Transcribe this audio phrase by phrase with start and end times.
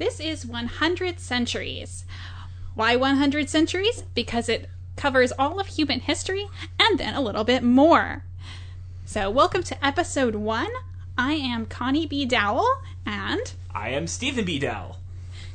[0.00, 2.06] This is 100 centuries.
[2.74, 4.02] Why 100 centuries?
[4.14, 8.24] Because it covers all of human history and then a little bit more.
[9.04, 10.70] So, welcome to episode one.
[11.18, 12.24] I am Connie B.
[12.24, 14.58] Dowell, and I am Stephen B.
[14.58, 14.96] Dowell.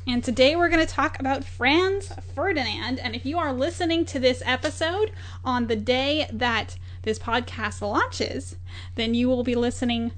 [0.06, 3.00] and today we're going to talk about Franz Ferdinand.
[3.00, 5.10] And if you are listening to this episode
[5.44, 8.54] on the day that this podcast launches,
[8.94, 10.12] then you will be listening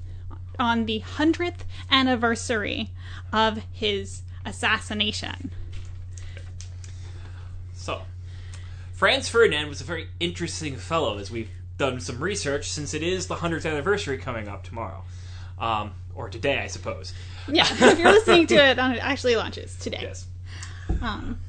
[0.59, 2.91] on the 100th anniversary
[3.31, 5.51] of his assassination.
[7.73, 8.01] So,
[8.93, 13.27] Franz Ferdinand was a very interesting fellow, as we've done some research, since it is
[13.27, 15.03] the 100th anniversary coming up tomorrow.
[15.57, 17.13] Um, or today, I suppose.
[17.47, 19.99] Yeah, if you're listening to it on it actually launches today.
[20.01, 20.27] Yes.
[21.01, 21.39] Um,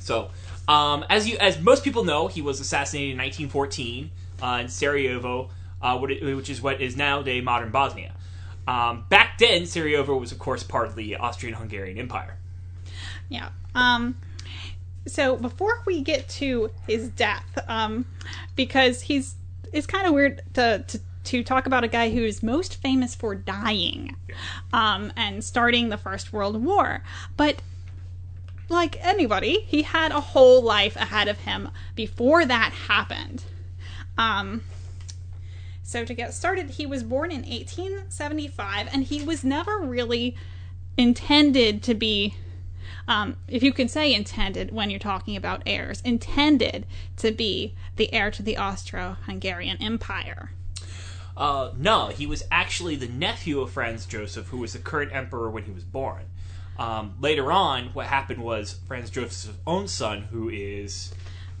[0.00, 0.30] So,
[0.68, 4.10] um, as you, as most people know, he was assassinated in 1914
[4.42, 5.50] uh, in Sarajevo,
[5.82, 8.14] uh, which is what is now day modern Bosnia.
[8.66, 12.36] Um, back then, Sarajevo was, of course, part of the Austrian-Hungarian Empire.
[13.28, 13.50] Yeah.
[13.74, 14.16] Um
[15.06, 18.06] so before we get to his death, um
[18.56, 19.36] because he's
[19.72, 23.34] it's kind of weird to, to to talk about a guy who's most famous for
[23.34, 24.16] dying
[24.72, 27.02] um and starting the First World War.
[27.36, 27.62] But
[28.68, 33.44] like anybody, he had a whole life ahead of him before that happened.
[34.16, 34.62] Um
[35.88, 40.36] so to get started, he was born in 1875 and he was never really
[40.98, 42.34] intended to be
[43.06, 46.84] um, if you can say intended when you're talking about heirs, intended
[47.16, 50.50] to be the heir to the Austro-Hungarian Empire.
[51.34, 55.48] Uh, no, he was actually the nephew of Franz Joseph, who was the current emperor
[55.48, 56.24] when he was born.
[56.78, 61.14] Um, later on, what happened was Franz Joseph's own son, who is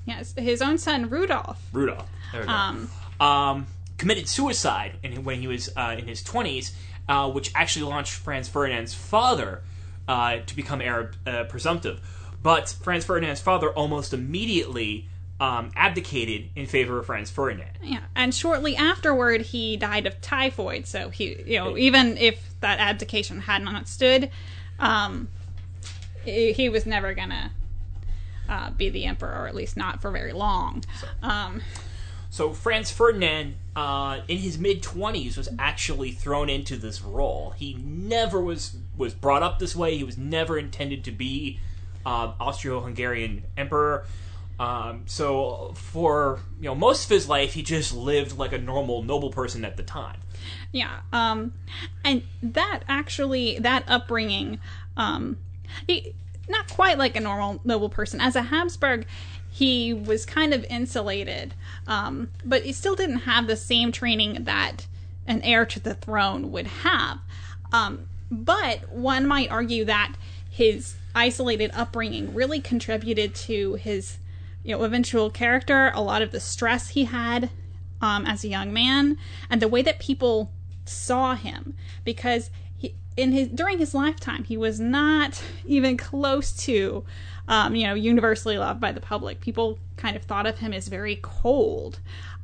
[0.04, 1.58] Yes, his own son Rudolf.
[1.72, 3.66] Rudolf, there we go, Um, um,
[3.98, 6.72] committed suicide in, when he was uh, in his 20s,
[7.08, 9.62] uh, which actually launched Franz Ferdinand's father
[10.06, 12.00] uh, to become heir uh, presumptive.
[12.42, 15.08] But Franz Ferdinand's father almost immediately
[15.40, 17.70] um, abdicated in favor of Franz Ferdinand.
[17.82, 20.86] yeah, and shortly afterward, he died of typhoid.
[20.86, 24.30] So he, you know, even if that abdication had not stood,
[24.80, 25.28] um,
[26.24, 27.52] he was never gonna
[28.48, 30.84] uh, be the emperor, or at least not for very long.
[31.22, 31.62] Um,
[32.30, 37.54] So Franz Ferdinand, uh, in his mid twenties, was actually thrown into this role.
[37.56, 39.96] He never was was brought up this way.
[39.96, 41.60] He was never intended to be
[42.04, 44.04] uh, Austro-Hungarian emperor.
[44.58, 49.04] Um, so for you know most of his life, he just lived like a normal
[49.04, 50.18] noble person at the time.
[50.72, 51.02] Yeah.
[51.12, 51.52] Um,
[52.04, 54.58] and that actually, that upbringing,
[54.96, 55.36] um,
[55.86, 56.16] he,
[56.48, 58.20] not quite like a normal noble person.
[58.20, 59.06] As a Habsburg,
[59.58, 61.52] he was kind of insulated,
[61.88, 64.86] um, but he still didn't have the same training that
[65.26, 67.18] an heir to the throne would have.
[67.72, 70.14] Um, but one might argue that
[70.48, 74.18] his isolated upbringing really contributed to his,
[74.62, 75.90] you know, eventual character.
[75.92, 77.50] A lot of the stress he had
[78.00, 79.18] um, as a young man
[79.50, 80.52] and the way that people
[80.84, 87.04] saw him because he in his during his lifetime he was not even close to
[87.48, 89.40] um, you know universally loved by the public.
[89.40, 91.98] People kind of thought of him as very cold.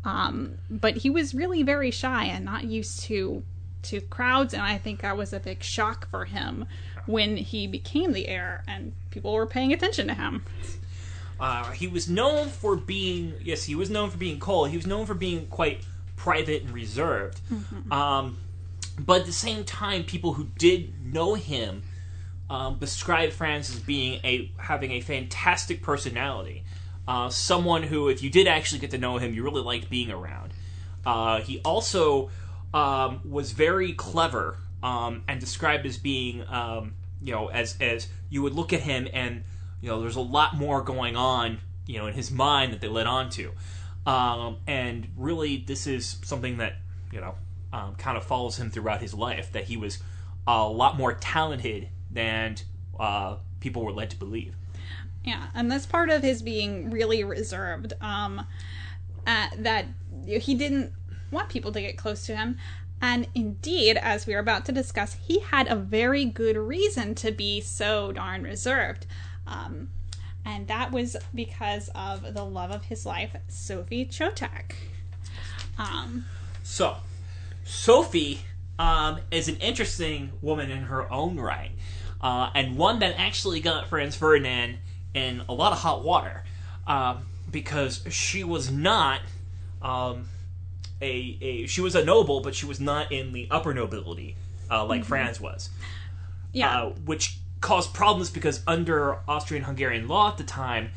[0.04, 3.42] Um, but he was really very shy and not used to
[3.82, 4.54] to crowds.
[4.54, 6.66] And i think that was a big shock for him
[7.06, 10.44] when he became the heir and people were paying attention to him.
[11.38, 14.70] Uh, he was known for being yes, he was known for being cold.
[14.70, 15.84] He was known for being quite
[16.16, 17.40] private and reserved.
[17.92, 18.38] Um,
[18.98, 21.82] but at the same time, people who did know him
[22.54, 26.62] um, described Franz as being a having a fantastic personality.
[27.06, 30.10] Uh, someone who, if you did actually get to know him, you really liked being
[30.10, 30.52] around.
[31.04, 32.30] Uh, he also
[32.72, 38.40] um, was very clever um, and described as being, um, you know, as as you
[38.42, 39.42] would look at him and
[39.80, 42.88] you know, there's a lot more going on, you know, in his mind that they
[42.88, 43.50] led on to.
[44.06, 46.76] Um, and really, this is something that
[47.12, 47.34] you know
[47.72, 49.50] um, kind of follows him throughout his life.
[49.50, 49.98] That he was
[50.46, 52.56] a lot more talented than
[52.98, 54.54] uh, people were led to believe.
[55.24, 57.94] Yeah, and that's part of his being really reserved.
[58.00, 58.46] Um,
[59.26, 59.86] uh, that
[60.26, 60.92] he didn't
[61.30, 62.58] want people to get close to him.
[63.00, 67.32] And indeed, as we are about to discuss, he had a very good reason to
[67.32, 69.06] be so darn reserved.
[69.46, 69.90] Um,
[70.44, 74.72] and that was because of the love of his life, Sophie Chotek.
[75.78, 76.26] Um,
[76.62, 76.96] So,
[77.64, 78.40] Sophie
[78.78, 81.72] um, is an interesting woman in her own right,
[82.24, 84.78] uh, and one that actually got Franz Ferdinand
[85.12, 86.42] in a lot of hot water
[86.86, 89.20] um, because she was not
[89.82, 90.26] um,
[91.02, 94.36] a, a she was a noble, but she was not in the upper nobility
[94.70, 95.68] uh, like Franz was.
[96.54, 96.84] yeah.
[96.84, 100.92] uh, which caused problems because under Austrian-Hungarian law at the time,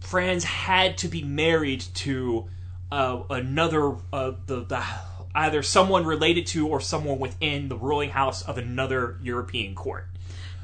[0.00, 2.48] Franz had to be married to
[2.92, 4.84] uh, another uh, the, the
[5.34, 10.06] either someone related to or someone within the ruling house of another European court.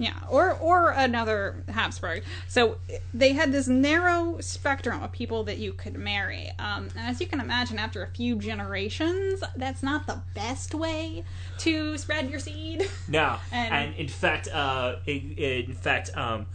[0.02, 2.24] Yeah, or or another Habsburg.
[2.48, 2.78] So
[3.14, 6.50] they had this narrow spectrum of people that you could marry.
[6.58, 11.22] Um, and as you can imagine, after a few generations, that's not the best way
[11.58, 12.90] to spread your seed.
[13.06, 16.46] No, And- and, in fact, uh, in, in fact, um,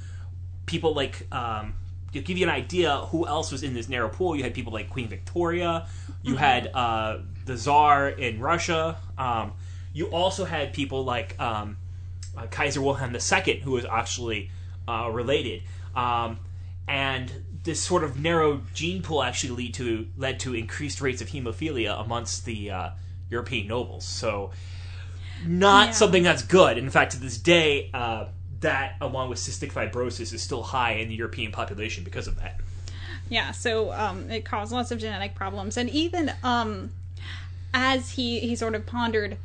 [0.66, 1.74] people like um,
[2.12, 4.36] to give you an idea who else was in this narrow pool.
[4.36, 5.88] You had people like Queen Victoria.
[6.22, 8.98] You had uh, the Czar in Russia.
[9.18, 9.54] Um,
[9.94, 11.78] you also had people like um,
[12.38, 14.52] uh, Kaiser Wilhelm II, who was actually
[14.88, 15.64] uh, related.
[15.96, 16.40] Um,
[16.88, 17.32] and
[17.64, 22.00] this sort of narrow gene pool actually lead to led to increased rates of hemophilia
[22.00, 22.90] amongst the uh,
[23.30, 24.06] European nobles.
[24.06, 24.52] So
[25.46, 25.94] not Yeah.
[25.94, 26.78] something that's good.
[26.78, 28.28] In fact, to this day, uh,
[28.62, 32.60] that along with cystic fibrosis is still high in the European population because of that.
[33.30, 36.92] Yeah, so um, it caused lots of genetic problems, and even um,
[37.74, 39.38] as he he sort of pondered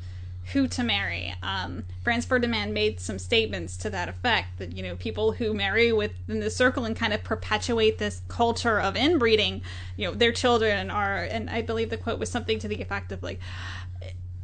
[0.52, 4.96] who to marry, um, Franz Ferdinand made some statements to that effect that you know
[4.96, 9.62] people who marry within the circle and kind of perpetuate this culture of inbreeding,
[9.96, 13.12] you know, their children are, and I believe the quote was something to the effect
[13.12, 13.38] of like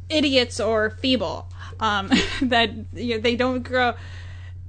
[0.09, 1.47] idiots or feeble,
[1.79, 2.09] um,
[2.41, 3.93] that you know they don't grow.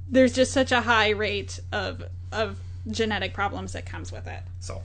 [0.08, 4.42] There's just such a high rate of of genetic problems that comes with it.
[4.58, 4.82] So,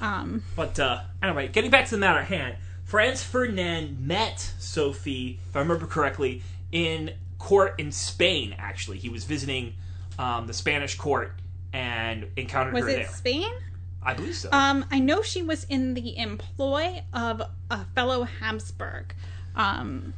[0.00, 2.56] Um, but uh, anyway, getting back to the matter at hand,
[2.88, 6.40] Franz Ferdinand met Sophie, if I remember correctly,
[6.72, 8.56] in court in Spain.
[8.58, 9.74] Actually, he was visiting
[10.18, 11.34] um, the Spanish court
[11.74, 13.10] and encountered was her it.
[13.10, 13.52] Spain?
[14.02, 14.48] I believe so.
[14.52, 19.14] Um, I know she was in the employ of a fellow Habsburg,
[19.54, 20.14] um,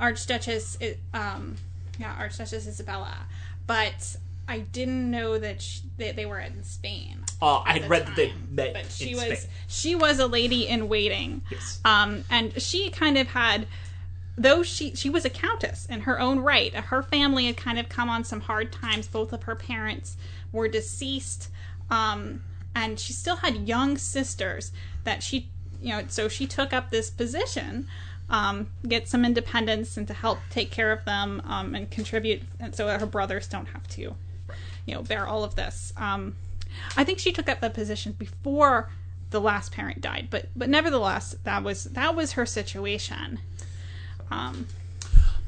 [0.00, 0.78] Archduchess.
[1.12, 1.56] Um,
[1.98, 3.26] yeah, Archduchess Isabella,
[3.66, 4.16] but
[4.48, 7.25] I didn't know that she, they, they were in Spain.
[7.42, 8.48] Uh, I had read that they time.
[8.50, 9.50] met but she in was Spain.
[9.68, 11.42] she was a lady in waiting.
[11.50, 11.80] Yes.
[11.84, 13.66] Um, and she kind of had,
[14.38, 16.74] though she she was a countess in her own right.
[16.74, 19.06] Her family had kind of come on some hard times.
[19.06, 20.16] Both of her parents
[20.52, 21.50] were deceased,
[21.90, 22.42] um,
[22.74, 24.72] and she still had young sisters
[25.04, 25.50] that she,
[25.82, 27.86] you know, so she took up this position.
[28.28, 32.74] Um, get some independence and to help take care of them um, and contribute, and
[32.74, 34.16] so that her brothers don't have to,
[34.84, 35.92] you know, bear all of this.
[35.96, 36.34] Um,
[36.96, 38.90] I think she took up that position before
[39.30, 43.40] the last parent died, but but nevertheless, that was that was her situation.
[44.30, 44.66] Um,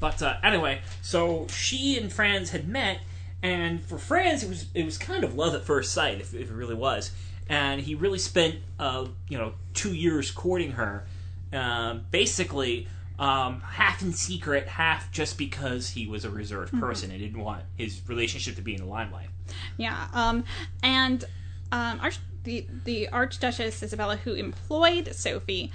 [0.01, 3.01] But uh, anyway, so she and Franz had met,
[3.43, 6.51] and for Franz, it was it was kind of love at first sight, if, if
[6.51, 7.11] it really was.
[7.49, 11.07] And he really spent, uh, you know, two years courting her,
[11.53, 12.87] um, basically
[13.19, 17.63] um, half in secret, half just because he was a reserved person and didn't want
[17.77, 19.29] his relationship to be in the limelight.
[19.77, 20.45] yeah, um,
[20.83, 21.25] and
[21.73, 25.73] um, Arch- the the Archduchess Isabella, who employed Sophie,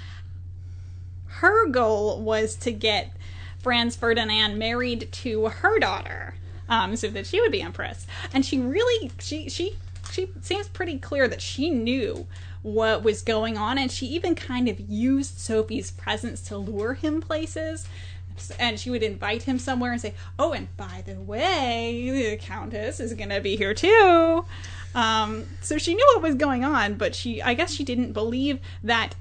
[1.28, 3.12] her goal was to get
[3.60, 6.36] Franz Ferdinand married to her daughter,
[6.70, 8.08] um, so that she would be empress.
[8.34, 9.76] And she really, she she
[10.12, 12.28] she seems pretty clear that she knew
[12.64, 17.22] what was going on, and she even kind of used Sophie's presence to lure him
[17.22, 17.88] places.
[18.58, 23.00] And she would invite him somewhere and say, "Oh, and by the way, the Countess
[23.00, 24.46] is going to be here too."
[24.96, 28.60] Um, so she knew what was going on, but she, I guess, she didn't believe
[28.84, 29.14] that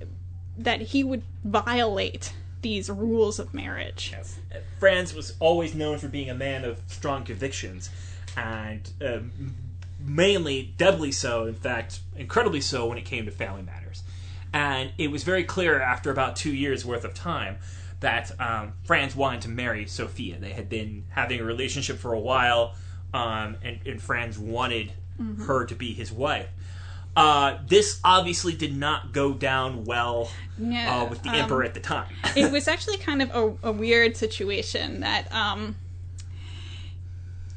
[0.56, 2.32] that he would violate
[2.62, 4.10] these rules of marriage.
[4.12, 4.38] Yes.
[4.78, 7.90] Franz was always known for being a man of strong convictions,
[8.36, 9.32] and um,
[10.04, 14.02] mainly, doubly so, in fact, incredibly so when it came to family matters.
[14.52, 17.56] And it was very clear after about two years worth of time
[18.00, 20.38] that um, Franz wanted to marry Sophia.
[20.38, 22.74] They had been having a relationship for a while,
[23.14, 24.92] um, and, and Franz wanted
[25.46, 26.48] her to be his wife.
[27.14, 31.74] Uh, this obviously did not go down well No, uh, with the um, emperor at
[31.74, 32.12] the time.
[32.36, 35.76] it was actually kind of a, a weird situation that um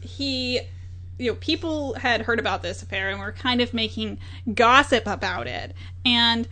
[0.02, 0.60] he
[1.17, 4.17] you know people had heard about this affair and were kind of making
[4.53, 5.74] gossip about it
[6.05, 6.48] and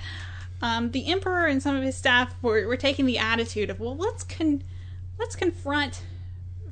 [0.61, 3.95] um, the emperor and some of his staff were, were taking the attitude of well
[3.95, 4.63] let's con
[5.17, 6.03] let's confront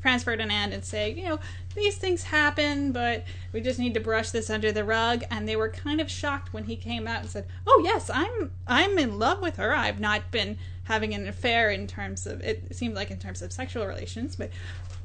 [0.01, 1.39] Franz Ferdinand and say, you know,
[1.75, 5.23] these things happen, but we just need to brush this under the rug.
[5.29, 8.51] And they were kind of shocked when he came out and said, "Oh yes, I'm
[8.67, 9.73] I'm in love with her.
[9.73, 13.53] I've not been having an affair in terms of it seemed like in terms of
[13.53, 14.49] sexual relations, but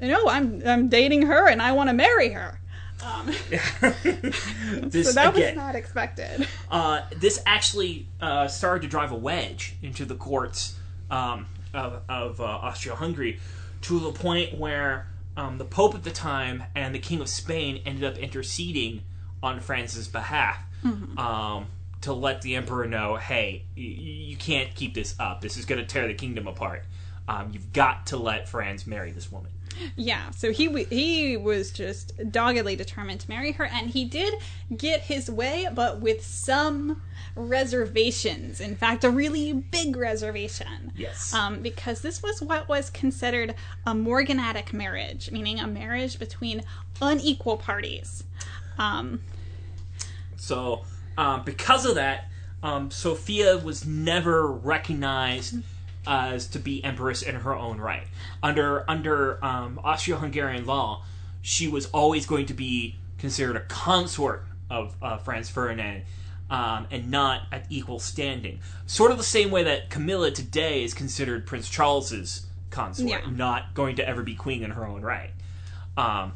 [0.01, 2.59] you know, I'm I'm dating her and I want to marry her."
[3.05, 6.47] Um, this so that was not expected.
[6.71, 10.77] uh, this actually uh, started to drive a wedge into the courts
[11.11, 13.39] um, of, of uh, Austria-Hungary
[13.83, 17.83] to the point where um, the Pope at the time and the King of Spain
[17.85, 19.03] ended up interceding
[19.43, 20.59] on Franz's behalf
[21.19, 21.67] um,
[22.03, 25.41] to let the Emperor know, hey, y- you can't keep this up.
[25.41, 26.85] This is going to tear the kingdom apart.
[27.29, 29.51] Um, you've got to let Franz marry this woman.
[29.97, 34.35] Yeah, so he w- he was just doggedly determined to marry her, and he did
[34.77, 37.03] get his way, but with some
[37.35, 38.61] reservations.
[38.61, 40.93] In fact, a really big reservation.
[40.97, 41.35] Yes.
[41.35, 43.55] Um, because this was what was considered
[43.87, 46.63] a morganatic marriage, meaning a marriage between
[47.01, 48.25] unequal parties.
[48.79, 49.21] Um,
[50.37, 50.85] So,
[51.19, 52.29] um, because of that,
[52.63, 55.57] um, Sophia was never recognized
[56.07, 58.07] as to be empress in her own right.
[58.43, 61.05] Under under um, Austro-Hungarian law,
[61.43, 66.03] she was always going to be considered a consort of uh, Franz Ferdinand.
[66.49, 68.61] Um, and not at equal standing.
[68.87, 73.29] Sort of the same way that Camilla today is considered Prince Charles's consort, Yeah.
[73.29, 75.31] not going to ever be queen in her own right.
[75.97, 76.35] Um,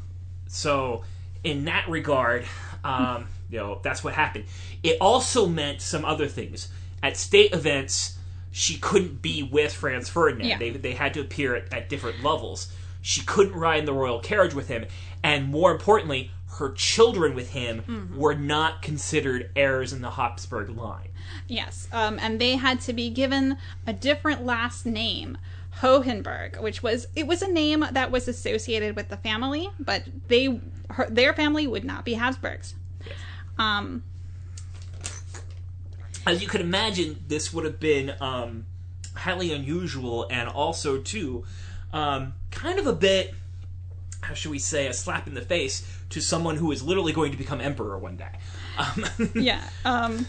[0.49, 1.05] so,
[1.45, 2.45] in that regard,
[2.83, 4.47] um, you know, that's what happened.
[4.83, 6.67] It also meant some other things.
[7.05, 8.19] At state events,
[8.51, 10.49] she couldn't be with Franz Ferdinand.
[10.49, 10.59] Yeah.
[10.59, 12.73] They, they had to appear at, at different levels.
[13.03, 14.87] She couldn't ride in the royal carriage with him.
[15.23, 21.09] And more importantly, her children with him were not considered heirs in the Habsburg line.
[21.47, 25.39] Yes, um, and they had to be given a different last name,
[25.81, 30.61] Hohenberg, which was it was a name that was associated with the family, but they
[30.91, 32.75] her, their family would not be Habsburgs.
[33.59, 34.03] Um,
[36.27, 38.67] as you could imagine, this would have been um,
[39.15, 41.45] highly unusual and also, too,
[41.93, 43.35] um, kind of a bit,
[44.23, 47.33] how should we say, a slap in the face to someone who is literally going
[47.33, 48.39] to become emperor one day.
[48.79, 49.63] Um, yeah.
[49.85, 50.27] Um,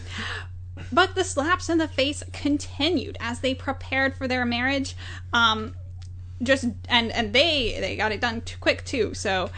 [0.91, 4.95] but the slaps in the face continued as they prepared for their marriage.
[5.33, 5.75] Um,
[6.41, 9.13] just and and they they got it done too quick too.
[9.13, 9.51] So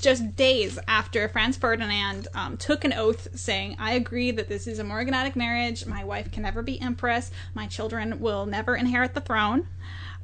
[0.00, 4.78] just days after Franz Ferdinand um, took an oath saying, "I agree that this is
[4.78, 5.86] a morganatic marriage.
[5.86, 7.30] My wife can never be empress.
[7.54, 9.66] My children will never inherit the throne,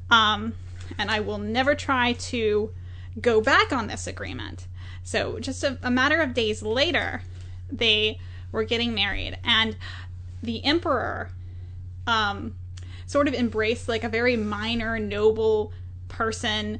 [0.09, 0.53] um,
[0.97, 2.71] and I will never try to
[3.19, 4.67] go back on this agreement."
[5.03, 7.21] So just a, a matter of days later,
[7.71, 8.19] they
[8.51, 9.75] were getting married, and
[10.41, 11.29] the emperor
[12.07, 12.55] um,
[13.05, 15.73] sort of embraced like a very minor noble
[16.07, 16.79] person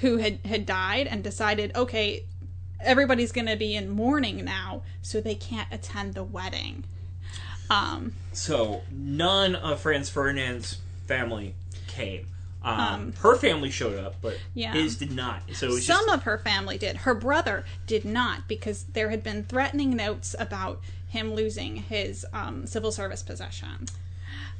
[0.00, 2.24] who had had died and decided okay
[2.80, 6.84] everybody's going to be in mourning now so they can't attend the wedding
[7.70, 11.54] um so, none of Franz Ferdinand's family
[11.86, 12.26] came.
[12.62, 14.72] Um, her family showed up, but Yeah.
[14.72, 15.42] his did not.
[15.54, 19.44] So some just, of her family did her brother did not because there had been
[19.44, 23.86] threatening notes about him losing his um, civil service possession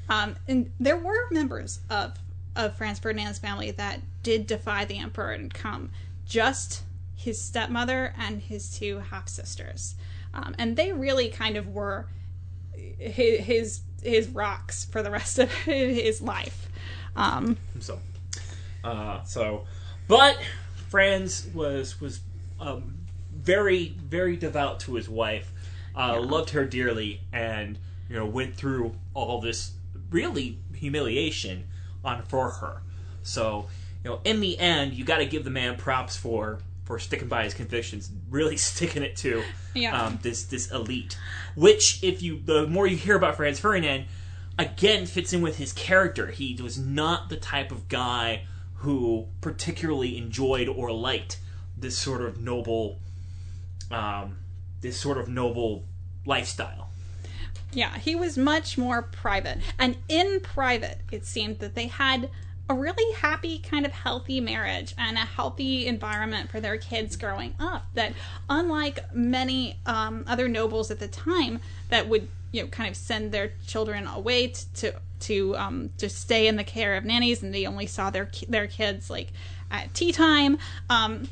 [0.08, 2.14] um, and there were members of
[2.56, 5.90] of franz ferdinand's family that did defy the emperor and come.
[6.26, 6.82] Just
[7.14, 9.94] his stepmother and his two half sisters
[10.36, 12.06] um, and they really kind of were
[12.98, 16.68] his, his his rocks for the rest of his life.
[17.16, 17.98] Um, So,
[18.84, 19.64] uh, so,
[20.06, 20.38] but
[20.88, 22.20] Franz was was
[22.60, 22.98] um,
[23.34, 25.50] very very devout to his wife,
[25.96, 29.72] uh, loved her dearly, and you know went through all this
[30.10, 31.64] really humiliation
[32.06, 32.80] on for her.
[33.22, 33.66] So,
[34.04, 37.26] you know, in the end, you got to give the man props for for sticking
[37.26, 39.42] by his convictions, really sticking it to
[39.74, 40.00] Yeah.
[40.00, 41.18] um, this this elite.
[41.56, 44.06] Which, if you the more you hear about Franz Ferdinand,
[44.58, 46.28] again fits in with his character.
[46.28, 48.46] He was not the type of guy
[48.80, 51.40] who particularly enjoyed or liked
[51.76, 53.00] this sort of noble,
[53.90, 54.36] um,
[54.80, 55.84] this sort of noble
[56.24, 56.90] lifestyle.
[57.72, 59.58] Yeah, he was much more private.
[59.78, 62.30] And in private, it seemed that they had
[62.68, 67.54] a really happy, kind of healthy marriage and a healthy environment for their kids growing
[67.60, 67.86] up.
[67.94, 68.12] That,
[68.48, 73.32] unlike many um, other nobles at the time, that would you know kind of send
[73.32, 77.54] their children away t- to to um, just stay in the care of nannies, and
[77.54, 79.28] they only saw their ki- their kids like
[79.70, 80.58] at tea time.
[80.90, 81.28] Um,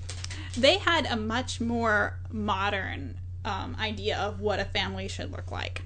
[0.56, 5.82] they had a much more modern um, idea of what a family should look like.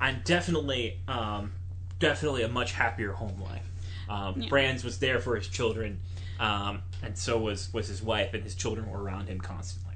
[0.00, 1.52] And definitely, um,
[1.98, 3.62] definitely a much happier home life.
[4.08, 6.00] Um, Franz was there for his children,
[6.38, 9.94] um, and so was was his wife, and his children were around him constantly.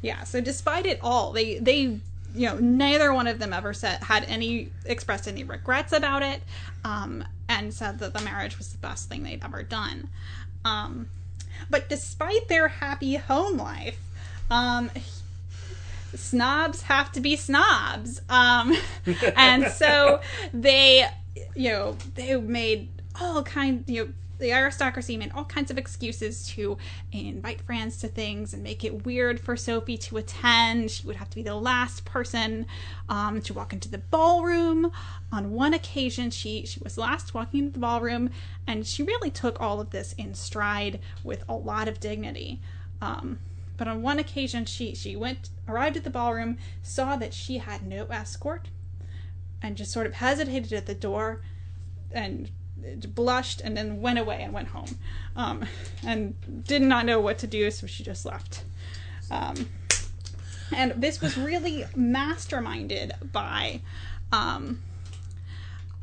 [0.00, 0.24] Yeah.
[0.24, 1.98] So despite it all, they they
[2.34, 6.42] you know neither one of them ever said had any expressed any regrets about it,
[6.84, 10.08] um, and said that the marriage was the best thing they'd ever done.
[10.64, 11.08] Um,
[11.70, 13.98] but despite their happy home life,
[14.50, 14.90] um,
[16.14, 18.76] snobs have to be snobs, um,
[19.36, 20.20] and so
[20.52, 21.06] they
[21.54, 22.88] you know they made
[23.20, 26.76] all kind you know the aristocracy made all kinds of excuses to
[27.12, 30.90] invite Franz to things and make it weird for Sophie to attend.
[30.90, 32.66] She would have to be the last person
[33.08, 34.90] um, to walk into the ballroom.
[35.30, 38.30] On one occasion, she she was last walking into the ballroom,
[38.66, 42.60] and she really took all of this in stride with a lot of dignity.
[43.00, 43.38] Um,
[43.82, 47.84] but on one occasion, she she went arrived at the ballroom, saw that she had
[47.84, 48.68] no escort,
[49.60, 51.42] and just sort of hesitated at the door,
[52.12, 52.52] and
[53.12, 54.98] blushed and then went away and went home,
[55.34, 55.64] um,
[56.06, 58.62] and did not know what to do, so she just left.
[59.32, 59.68] Um,
[60.70, 63.80] and this was really masterminded by
[64.30, 64.80] um,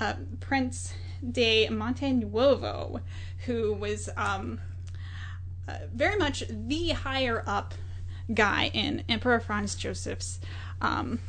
[0.02, 0.94] uh, Prince
[1.32, 3.00] de Montenuovo,
[3.46, 4.60] who was um,
[5.94, 7.74] very much the higher up
[8.34, 10.40] guy in Emperor Franz Joseph's
[10.82, 11.20] um,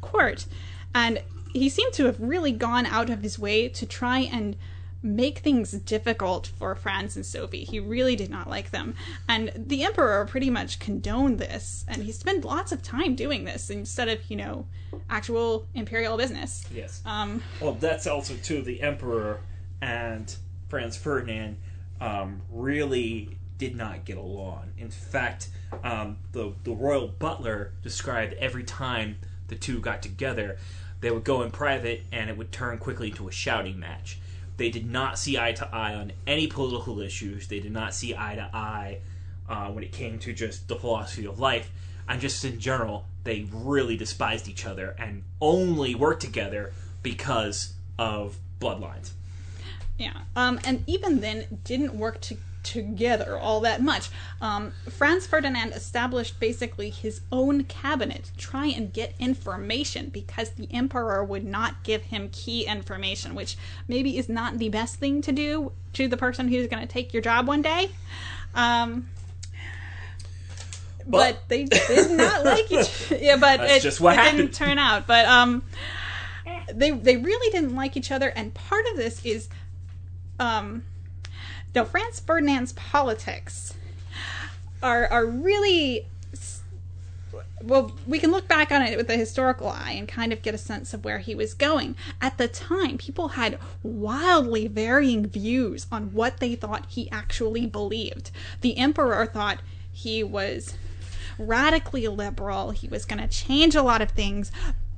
[0.00, 0.46] court.
[0.94, 4.56] And he seemed to have really gone out of his way to try and
[5.02, 7.64] make things difficult for Franz and Sophie.
[7.64, 8.94] He really did not like them.
[9.28, 13.70] And the Emperor pretty much condoned this, and he spent lots of time doing this
[13.70, 14.66] instead of, you know,
[15.08, 16.64] actual imperial business.
[16.74, 17.02] Yes.
[17.04, 19.40] Um, Well, that's also too the emperor
[19.80, 20.34] and
[20.68, 21.56] Franz Ferdinand
[22.00, 24.72] um, really did not get along.
[24.78, 25.48] In fact,
[25.82, 30.58] um, the the royal butler described every time the two got together,
[31.00, 34.18] they would go in private and it would turn quickly to a shouting match.
[34.56, 37.48] They did not see eye to eye on any political issues.
[37.48, 38.98] They did not see eye to eye
[39.48, 41.70] uh, when it came to just the philosophy of life.
[42.08, 46.72] And just in general, they really despised each other and only worked together
[47.02, 49.10] because of bloodlines.
[49.98, 54.10] Yeah, um, and even then, didn't work to, together all that much.
[54.40, 60.68] Um, Franz Ferdinand established basically his own cabinet to try and get information because the
[60.72, 63.56] emperor would not give him key information, which
[63.88, 67.14] maybe is not the best thing to do to the person who's going to take
[67.14, 67.90] your job one day.
[68.54, 69.08] Um,
[71.06, 73.12] but they did not like each.
[73.20, 74.38] Yeah, but That's it, just what it happened.
[74.38, 75.06] didn't turn out.
[75.06, 75.62] But um,
[76.74, 79.48] they they really didn't like each other, and part of this is
[80.40, 80.82] um,
[81.76, 83.74] now Franz Ferdinand's politics
[84.82, 86.06] are are really
[87.62, 90.54] well, we can look back on it with a historical eye and kind of get
[90.54, 91.96] a sense of where he was going.
[92.20, 98.30] At the time, people had wildly varying views on what they thought he actually believed.
[98.60, 99.60] The emperor thought
[99.90, 100.76] he was
[101.38, 104.52] radically liberal, he was going to change a lot of things.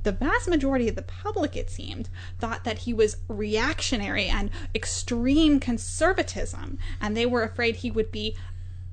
[0.08, 5.60] The vast majority of the public, it seemed, thought that he was reactionary and extreme
[5.60, 8.34] conservatism, and they were afraid he would be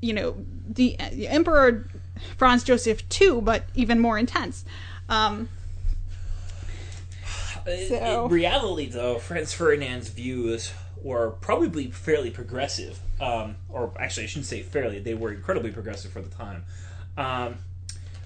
[0.02, 0.36] you know
[0.68, 1.88] the, the emperor
[2.36, 4.66] franz joseph too but even more intense
[5.08, 5.48] um,
[7.66, 13.00] So- In reality, though, Franz Ferdinand's views were probably fairly progressive.
[13.22, 16.66] Um, or actually, I shouldn't say fairly, they were incredibly progressive for the time.
[17.18, 17.56] Um,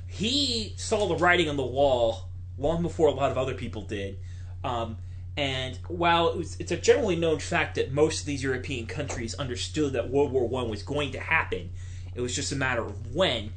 [0.07, 2.28] he saw the writing on the wall
[2.59, 4.19] long before a lot of other people did.
[4.63, 4.97] Um,
[5.37, 9.33] and while it was, it's a generally known fact that most of these European countries
[9.35, 11.69] understood that World War One was going to happen,
[12.13, 13.53] it was just a matter of when.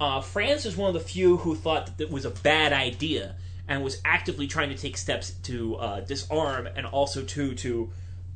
[0.00, 3.36] Uh, Franz was one of the few who thought that it was a bad idea
[3.66, 7.90] and was actively trying to take steps to uh, disarm and also to to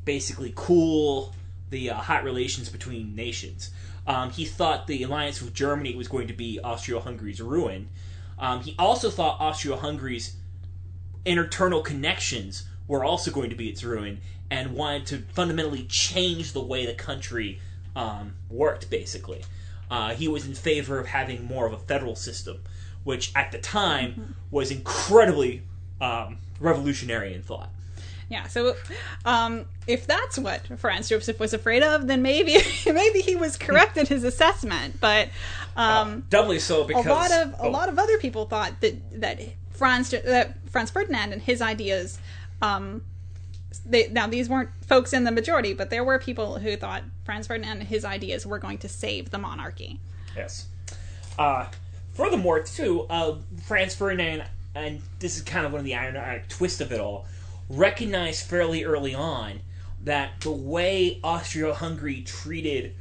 [0.05, 1.35] basically cool
[1.71, 3.71] the uh, hot relations between nations.
[4.07, 7.91] Um, he thought the alliance with Germany was going to be Austro-Hungary's ruin.
[8.38, 10.37] Um, he also thought Austria Hungary's
[11.24, 14.20] internal connections were also going to be its ruin,
[14.51, 17.61] and wanted to fundamentally change the way the country
[17.94, 18.88] um, worked.
[18.88, 19.44] Basically,
[19.90, 22.62] uh, he was in favor of having more of a federal system,
[23.05, 25.62] which at the time was incredibly
[26.01, 27.70] um, revolutionary in thought.
[28.29, 28.75] Yeah so
[29.25, 33.97] um, if that's what franz joseph was afraid of then maybe maybe he was correct
[33.97, 35.29] in his assessment but
[35.77, 39.21] um, Doubly so because a lot of a oh, lot of other people thought that
[39.21, 39.41] that
[39.79, 42.19] Franz that Franz Ferdinand and his ideas.
[42.61, 43.03] Um,
[43.87, 47.47] they, now these weren't folks in the majority, but there were people who thought Franz
[47.47, 50.01] Ferdinand and his ideas were going to save the monarchy.
[50.37, 50.67] Yes.
[51.38, 51.67] Uh,
[52.12, 53.37] furthermore, too, uh,
[53.67, 57.27] Franz Ferdinand, and this is kind of one of the ironic twist of it all,
[57.69, 59.61] recognized fairly early on
[60.05, 62.95] that the way Austria-Hungary treated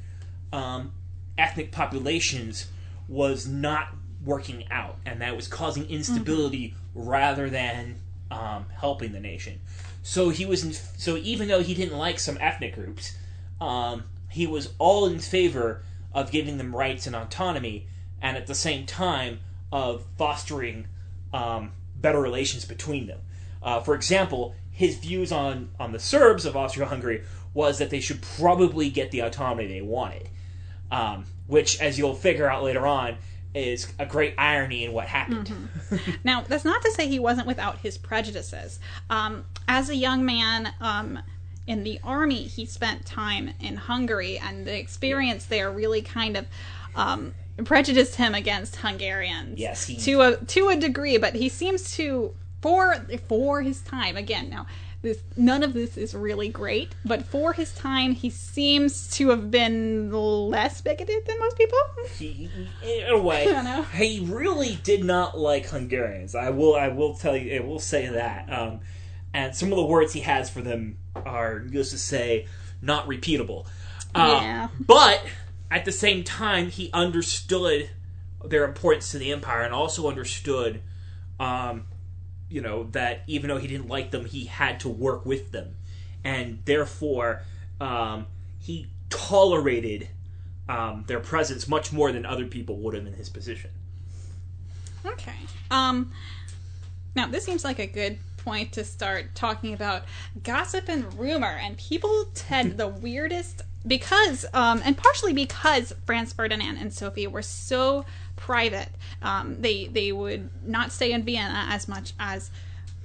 [0.52, 0.92] um,
[1.38, 2.68] ethnic populations
[3.08, 3.90] was not
[4.26, 7.96] working out, and that was causing instability rather than
[8.32, 9.60] um, helping the nation.
[10.04, 13.16] So he was in, so even though he didn't like some ethnic groups,
[13.62, 17.88] um, he was all in favor of giving them rights and autonomy,
[18.22, 19.40] and at the same time
[19.72, 20.88] of fostering
[21.34, 23.20] um, better relations between them.
[23.68, 28.22] Uh, for example, his views on, on the Serbs of Austria-Hungary was that they should
[28.22, 30.30] probably get the autonomy they wanted,
[30.90, 33.18] um, which, as you'll figure out later on,
[33.54, 35.52] is a great irony in what happened.
[36.24, 38.80] Now, that's not to say he wasn't without his prejudices.
[39.10, 41.20] Um, as a young man um,
[41.66, 46.46] in the army, he spent time in Hungary, and the experience there really kind of
[46.96, 47.34] um,
[47.66, 49.60] prejudiced him against Hungarians.
[49.60, 52.96] Yes, he- to a to a degree, but he seems to for
[53.28, 54.50] for his time again.
[54.50, 54.67] Now,
[55.02, 59.52] this none of this is really great, but for his time, he seems to have
[59.52, 61.78] been less bigoted than most people.
[62.17, 62.50] he,
[62.84, 63.84] in a way, I know.
[63.84, 66.36] he really did not like Hungarians.
[66.36, 68.52] I will, I will tell you, I will say that.
[68.52, 68.80] Um,
[69.34, 72.48] and some of the words he has for them are, needless to say,
[72.82, 73.67] not repeatable.
[74.15, 74.67] Uh, Yeah.
[74.80, 75.24] But
[75.70, 77.91] at the same time, he understood
[78.43, 80.82] their importance to the empire, and also understood,
[81.39, 81.86] um,
[82.50, 85.76] you know, that even though he didn't like them, he had to work with them,
[86.24, 87.44] and therefore,
[87.80, 88.28] um,
[88.60, 90.10] he tolerated
[90.70, 93.72] um, their presence much more than other people would have in his position.
[95.06, 95.36] Okay.
[95.72, 96.12] Um
[97.16, 100.04] now this seems like a good point to start talking about
[100.44, 106.78] gossip and rumor and people tend the weirdest because um and partially because Franz Ferdinand
[106.78, 108.06] and Sophie were so
[108.38, 108.89] private.
[109.21, 112.50] Um they they would not stay in Vienna as much as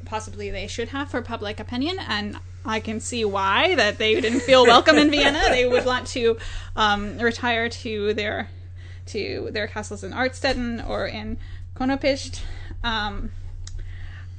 [0.04, 4.40] possibly they should have for public opinion and I can see why that they didn't
[4.40, 5.40] feel welcome in Vienna.
[5.50, 6.38] They would want to
[6.76, 8.48] um, retire to their
[9.06, 11.38] to their castles in Artstetten or in
[11.74, 12.40] Konopischt.
[12.84, 13.32] Um,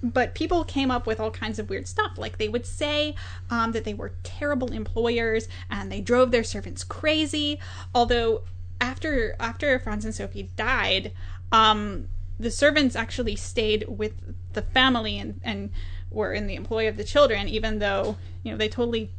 [0.01, 2.17] but people came up with all kinds of weird stuff.
[2.17, 3.15] Like they would say
[3.49, 7.59] um, that they were terrible employers and they drove their servants crazy.
[7.93, 8.41] Although
[8.83, 11.11] after after Franz and Sophie died,
[11.51, 12.07] um,
[12.39, 14.13] the servants actually stayed with
[14.53, 15.69] the family and, and
[16.11, 19.11] were in the employ of the children, even though you know they totally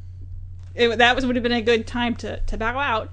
[0.75, 3.13] it, that was would have been a good time to to bow out.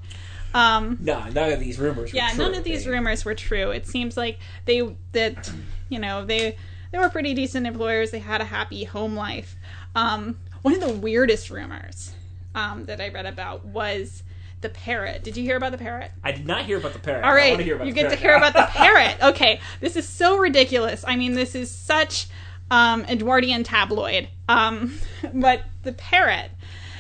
[0.54, 2.12] Um, No, none of these rumors.
[2.12, 2.44] Were yeah, true.
[2.44, 3.72] none of these They- rumors were true.
[3.72, 5.52] It seems like they that
[5.90, 6.58] you know they
[6.92, 8.12] they were pretty decent employers.
[8.12, 9.56] They had a happy home life.
[9.96, 12.12] Um, one of the weirdest rumors
[12.54, 14.24] um, that I read about was
[14.62, 15.24] the parrot.
[15.24, 16.12] Did you hear about the parrot?
[16.24, 17.24] I did not hear about the parrot.
[17.24, 19.18] All right, I wanna hear about you get to hear about the parrot.
[19.22, 21.04] Okay, this is so ridiculous.
[21.08, 22.28] I mean, this is such
[22.70, 24.30] um, Edwardian tabloid.
[24.48, 25.00] Um,
[25.34, 26.52] but the parrot.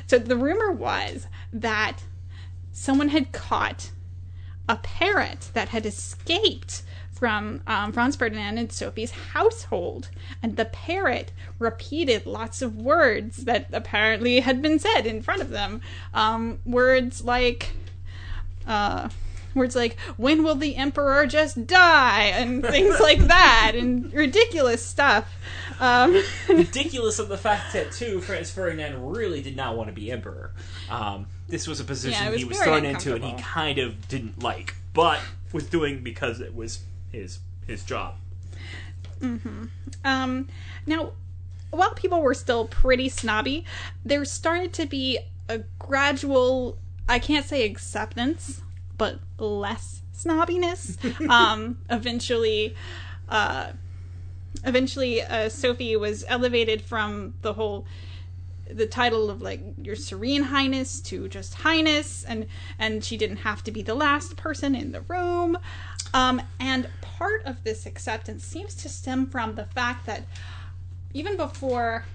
[0.07, 1.99] So the rumor was that
[2.71, 3.91] someone had caught
[4.67, 6.83] a parrot that had escaped
[7.21, 10.09] from um, Franz Ferdinand and Sophie's household,
[10.41, 15.51] and the parrot repeated lots of words that apparently had been said in front of
[15.51, 15.81] them.
[16.15, 17.73] Um, words like
[18.65, 19.09] uh,
[19.53, 25.31] words like "When will the emperor just die?" and things like that, and ridiculous stuff.
[25.79, 30.11] Um, ridiculous of the fact that too, Franz Ferdinand really did not want to be
[30.11, 30.53] emperor.
[30.89, 34.07] Um, this was a position Yeah, was he was thrown into, and he kind of
[34.07, 35.19] didn't like, but
[35.53, 36.79] was doing because it was
[37.11, 38.15] his his job.
[39.19, 39.65] Mm-hmm.
[40.03, 40.47] Um,
[40.85, 41.11] now,
[41.69, 43.65] while people were still pretty snobby,
[44.03, 48.61] there started to be a gradual, I can't say acceptance,
[48.97, 50.97] but less snobbiness.
[51.29, 52.75] um, eventually,
[53.29, 53.71] uh,
[54.63, 57.85] eventually, uh, Sophie was elevated from the whole
[58.69, 62.47] the title of like your serene highness to just highness and
[62.79, 65.57] and she didn't have to be the last person in the room
[66.13, 70.23] um, and part of this acceptance seems to stem from the fact that
[71.13, 72.05] even before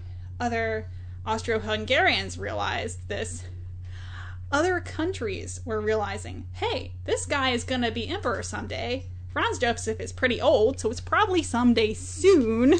[0.40, 0.86] other
[1.24, 3.44] austro-hungarians realized this
[4.52, 9.04] other countries were realizing hey this guy is going to be emperor someday.
[9.32, 12.74] Franz joseph is pretty old so it's probably someday soon.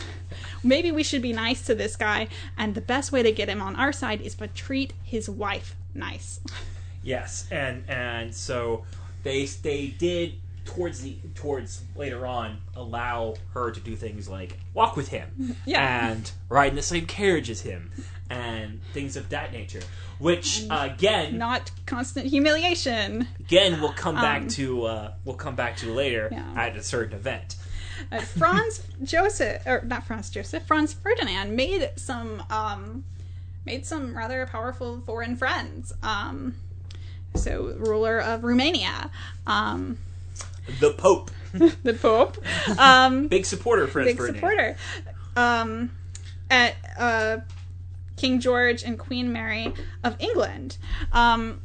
[0.62, 3.61] Maybe we should be nice to this guy and the best way to get him
[3.61, 6.40] on our side is to treat his wife nice.
[7.02, 8.85] Yes, and and so
[9.22, 10.35] they they did
[10.66, 16.09] towards the towards later on allow her to do things like walk with him Yeah.
[16.11, 17.90] and ride in the same carriage as him
[18.29, 19.81] and things of that nature
[20.18, 25.55] which uh, again not constant humiliation again we'll come back Um, to uh, we'll come
[25.57, 26.44] back to later Yeah.
[26.57, 27.57] at a certain event
[28.12, 33.05] Uh, Franz Joseph, or not Franz Joseph, Franz Ferdinand made some um,
[33.64, 35.94] made some rather powerful foreign friends.
[36.02, 36.55] Um,
[37.35, 39.11] so ruler of Romania,
[39.46, 39.98] um,
[40.81, 41.31] the Pope
[41.83, 42.37] the Pope,
[42.79, 44.40] um, big supporter Franz big Ferdinand.
[44.40, 44.76] supporter,
[45.37, 45.90] um,
[46.50, 47.38] at uh,
[48.16, 49.72] King George and Queen Mary
[50.05, 50.76] of England.
[51.12, 51.62] Um,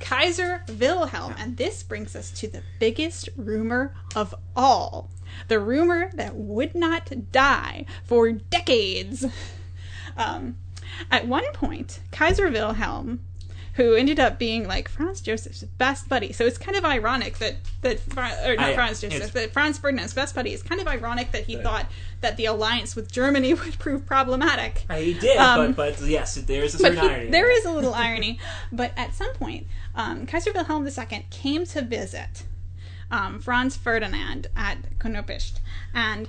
[0.00, 5.10] Kaiser Wilhelm, and this brings us to the biggest rumor of all
[5.48, 9.24] the rumor that would not die for decades.
[10.16, 10.56] Um,
[11.10, 13.20] at one point, Kaiser Wilhelm
[13.78, 16.32] who ended up being like Franz Joseph's best buddy.
[16.32, 18.00] So it's kind of ironic that that
[18.44, 20.50] or not I- Franz Joseph, that Franz Ferdinand's best buddy.
[20.52, 21.86] It's kind of ironic that he thought
[22.20, 24.84] that the alliance with Germany would prove problematic.
[24.92, 27.30] He did, Um, but but yes, there's a But certain he, irony.
[27.30, 27.58] there there.
[27.58, 28.38] is a little irony.
[28.72, 32.42] But at some point, um, Kaiser Wilhelm II came to visit
[33.10, 35.60] um, Franz Ferdinand at Konopischt,
[35.94, 36.28] and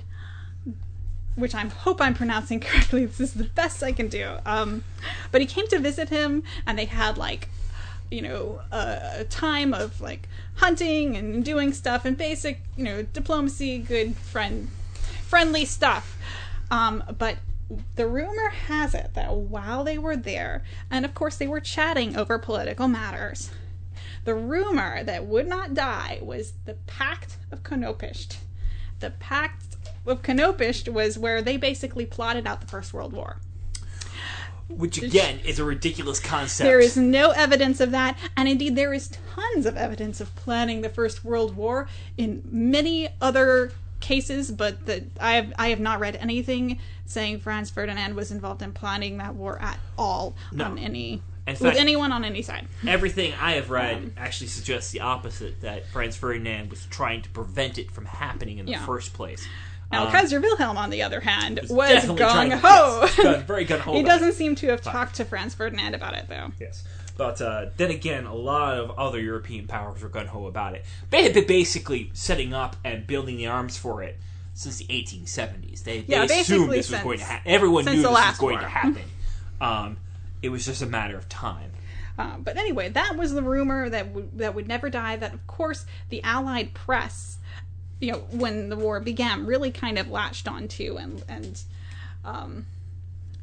[1.40, 3.06] which I hope I'm pronouncing correctly.
[3.06, 4.36] This is the best I can do.
[4.46, 4.84] Um,
[5.32, 7.48] but he came to visit him, and they had like,
[8.10, 13.78] you know, a, time of like hunting and doing stuff and basic, you know, diplomacy,
[13.78, 14.68] good friend,
[15.26, 16.16] friendly stuff.
[16.70, 17.36] Um, but
[17.96, 22.16] the rumor has it that while they were there, and of course they were chatting
[22.16, 23.50] over political matters,
[24.24, 28.36] the rumor that would not die was the Pact of Konopischt.
[28.98, 29.69] The Pact
[30.06, 33.36] of Konopischt was where they basically plotted out the First World War.
[34.68, 36.64] which again is a ridiculous concept.
[36.66, 40.82] There is no evidence of that, and indeed there is tons of evidence of planning
[40.82, 45.98] the First World War in many other cases, but the, I have I have not
[45.98, 50.66] read anything saying Franz Ferdinand was involved in planning that war at all No.
[50.66, 52.68] on any In with anyone on any side.
[52.86, 55.60] Everything I have read Um, actually suggests the opposite.
[55.62, 58.86] That Franz Ferdinand was trying to prevent it from happening in the Yeah.
[58.86, 59.44] first place.
[59.92, 63.00] Now, Um, Kaiser Wilhelm, on the other hand, was gung ho.
[63.02, 66.14] yes, gun- very gung ho he doesn't seem to have talked to Franz Ferdinand about
[66.14, 66.52] it, though.
[66.60, 66.84] Yes.
[67.16, 70.84] But uh, then again, a lot of other European powers were gun ho about it.
[71.10, 74.16] They had been basically setting up and building the arms for it
[74.54, 75.82] since the 1870s.
[75.84, 77.50] They, they Yeah, assumed this was since- going to happen.
[77.52, 78.60] Everyone knew this was going war.
[78.62, 79.02] to happen.
[79.60, 79.98] Um,
[80.40, 81.72] it was just a matter of time.
[82.18, 85.16] Uh, but anyway, that was the rumor that w- that would never die.
[85.16, 87.36] That of course the Allied press,
[88.00, 91.62] you know, when the war began, really kind of latched onto and and
[92.24, 92.66] um,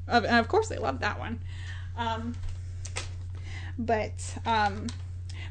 [0.07, 1.39] of, and of course they loved that one.
[1.97, 2.35] Um,
[3.77, 4.87] but um,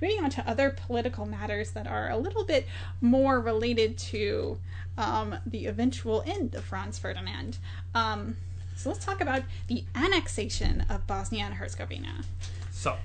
[0.01, 2.67] moving on to other political matters that are a little bit
[3.01, 4.59] more related to
[4.99, 7.59] um, the eventual end of Franz Ferdinand.
[7.95, 8.37] Um,
[8.77, 12.23] so let's talk about the annexation of Bosnia and Herzegovina.
[12.71, 12.97] So,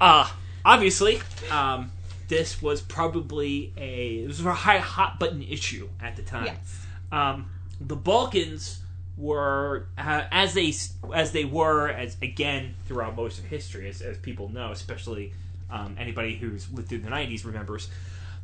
[0.00, 0.30] uh,
[0.64, 1.90] obviously, um,
[2.28, 6.46] this was probably a this was a high hot button issue at the time.
[6.46, 6.86] Yes.
[7.10, 8.80] Um, the Balkans
[9.16, 10.72] were uh, as they
[11.12, 15.32] as they were as again throughout most of history, as, as people know, especially
[15.70, 17.88] um, anybody who's lived through the '90s remembers.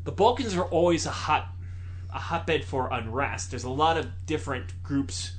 [0.05, 1.49] The Balkans are always a hot
[2.13, 3.51] a hotbed for unrest.
[3.51, 5.33] There's a lot of different groups,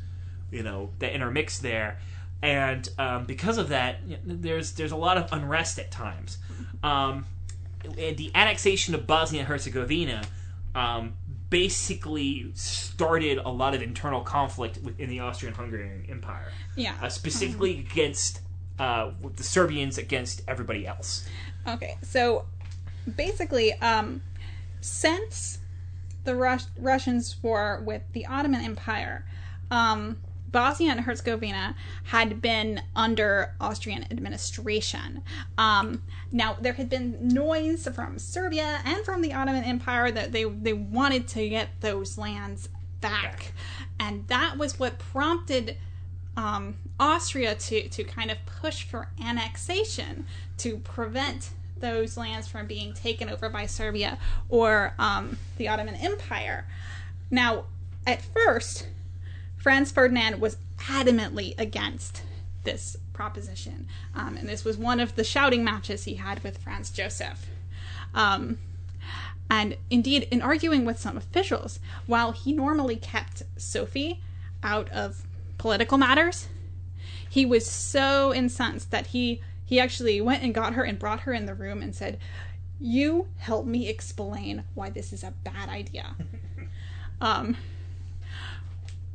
[0.51, 1.99] you know, that intermix there,
[2.41, 6.37] and um, because of that, there's there's a lot of unrest at times.
[6.83, 7.25] Um,
[7.93, 10.23] the annexation of Bosnia and Herzegovina
[10.73, 11.13] um,
[11.49, 16.95] basically started a lot of internal conflict within the Austrian-Hungarian Empire, Yeah.
[17.01, 18.41] uh, specifically against
[18.79, 21.25] uh, the Serbians against everybody else.
[21.67, 22.45] Okay, so
[23.15, 24.21] basically, um,
[24.81, 25.59] since
[26.25, 29.25] the Rus- Russians war with the Ottoman Empire,
[29.71, 30.17] um,
[30.55, 35.21] Bosnia and Herzegovina had been under Austrian administration.
[35.57, 40.45] Um, now, there had been noise from Serbia and from the Ottoman Empire that they,
[40.45, 42.69] they wanted to get those lands
[43.01, 43.51] back.
[43.99, 45.75] And that was what prompted
[46.37, 50.25] um, Austria to, to kind of push for annexation
[50.59, 56.65] to prevent those lands from being taken over by Serbia or um, the Ottoman Empire.
[57.29, 57.65] Now,
[58.07, 58.87] at first,
[59.65, 62.21] Franz Ferdinand was adamantly against
[62.65, 66.91] this proposition, um, and this was one of the shouting matches he had with Franz
[66.91, 67.47] Joseph.
[68.13, 68.59] Um,
[69.49, 74.21] and indeed, in arguing with some officials, while he normally kept Sophie
[74.61, 75.23] out of
[75.57, 76.47] political matters,
[77.27, 81.33] he was so incensed that he he actually went and got her and brought her
[81.33, 82.19] in the room and said,
[82.79, 86.15] "You help me explain why this is a bad idea."
[87.19, 87.57] um,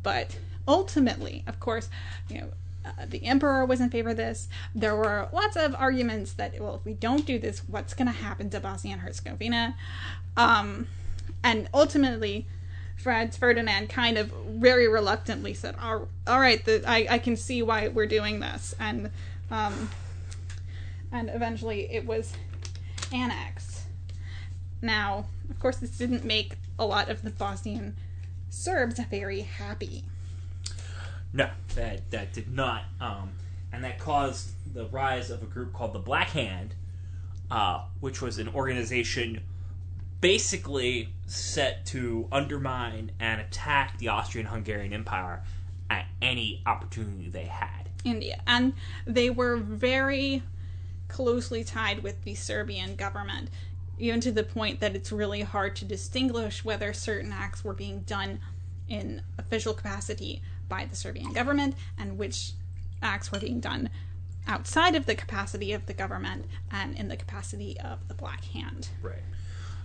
[0.03, 0.37] but
[0.67, 1.89] ultimately, of course,
[2.29, 2.49] you know,
[2.85, 4.49] uh, the emperor was in favor of this.
[4.75, 8.13] There were lots of arguments that, well, if we don't do this, what's going to
[8.13, 9.77] happen to Bosnia and Herzegovina?
[10.37, 10.89] Um,
[11.45, 12.47] and ultimately,
[12.97, 17.63] Franz Ferdinand kind of very reluctantly said, "All, all right, the, I, I can see
[17.63, 19.11] why we're doing this," and
[19.51, 19.91] um,
[21.11, 22.35] and eventually it was
[23.13, 23.83] annexed.
[24.83, 27.97] Now, of course, this didn't make a lot of the Bosnian
[28.51, 30.05] Serbs very happy.
[31.33, 33.31] No, that that did not, um,
[33.73, 36.75] and that caused the rise of a group called the Black Hand,
[37.51, 39.41] uh, which was an organization
[40.21, 45.43] basically set to undermine and attack the Austrian-Hungarian Empire
[45.89, 47.89] at any opportunity they had.
[48.05, 48.75] India, and
[49.07, 50.43] they were very
[51.09, 53.49] closely tied with the Serbian government,
[54.01, 58.01] even to the point that it's really hard to distinguish whether certain acts were being
[58.01, 58.41] done
[58.89, 62.53] in official capacity by the Serbian government and which
[63.03, 63.91] acts were being done
[64.47, 68.89] outside of the capacity of the government and in the capacity of the Black Hand.
[69.03, 69.23] Right.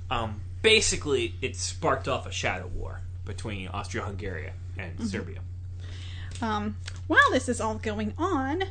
[0.10, 5.40] Um, basically, it sparked off a shadow war between Austria-Hungary and Serbia.
[6.42, 8.64] Um, while this is all going on,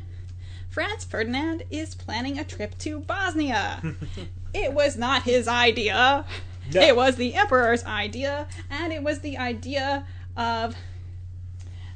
[0.71, 3.83] Franz Ferdinand is planning a trip to Bosnia.
[4.55, 6.25] it was not his idea.
[6.73, 6.81] No.
[6.81, 10.75] It was the emperor's idea, and it was the idea of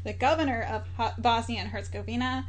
[0.05, 0.62] the governor
[0.99, 2.47] of Bosnia and Herzegovina,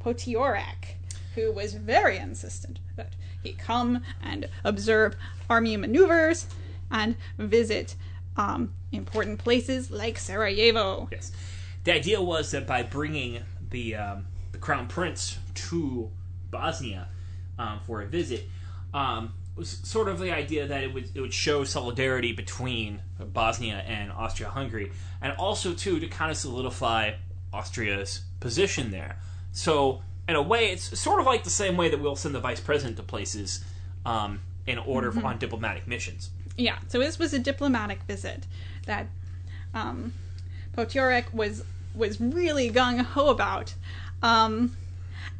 [0.00, 0.96] Potiorek,
[1.34, 5.14] who was very insistent that he come and observe
[5.48, 6.46] army maneuvers
[6.90, 7.94] and visit
[8.36, 11.08] um, important places like Sarajevo.
[11.12, 11.32] Yes.
[11.84, 16.10] The idea was that by bringing the um, the crown prince to
[16.50, 17.08] Bosnia
[17.58, 18.48] um, for a visit,
[18.92, 23.84] um, was sort of the idea that it would it would show solidarity between Bosnia
[23.86, 27.12] and Austria-Hungary, and also too to kind of solidify
[27.52, 29.16] Austria's position there.
[29.52, 32.40] So in a way, it's sort of like the same way that we'll send the
[32.40, 33.64] vice president to places
[34.06, 36.30] um, in order on diplomatic missions.
[36.56, 38.46] Yeah, so this was a diplomatic visit
[38.86, 39.06] that
[39.74, 40.12] um,
[40.76, 43.74] Potiorek was was really gung ho about.
[44.22, 44.76] Um,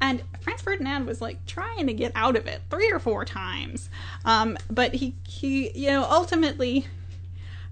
[0.01, 3.90] and Franz Ferdinand was like trying to get out of it three or four times.
[4.25, 6.87] Um, but he, he, you know, ultimately,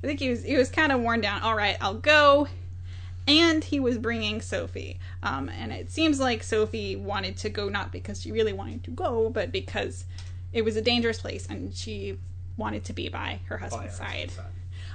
[0.03, 1.43] I think he was, he was kind of worn down.
[1.43, 2.49] All right, I'll go.
[3.27, 4.99] And he was bringing Sophie.
[5.23, 8.91] Um, and it seems like Sophie wanted to go not because she really wanted to
[8.91, 10.05] go, but because
[10.53, 12.19] it was a dangerous place and she
[12.57, 14.33] wanted to be by her husband's side.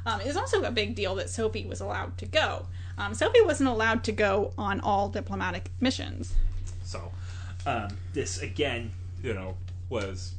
[0.05, 2.67] Um, it was also a big deal that Sophie was allowed to go.
[2.97, 6.33] Um, Sophie wasn't allowed to go on all diplomatic missions.
[6.83, 7.11] So
[7.65, 8.91] um, this again,
[9.21, 9.57] you know,
[9.89, 10.35] was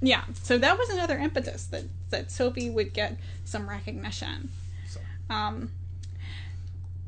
[0.00, 4.50] Yeah, so that was another impetus that that Sophie would get some recognition.
[4.88, 5.00] so.
[5.30, 5.70] Um,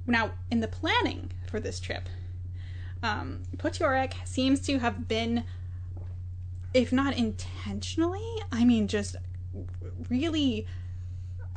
[0.06, 2.08] now, in the planning for this trip,
[3.02, 5.44] um, Potiorek seems to have been,
[6.72, 9.16] if not intentionally, I mean, just
[10.08, 10.66] really,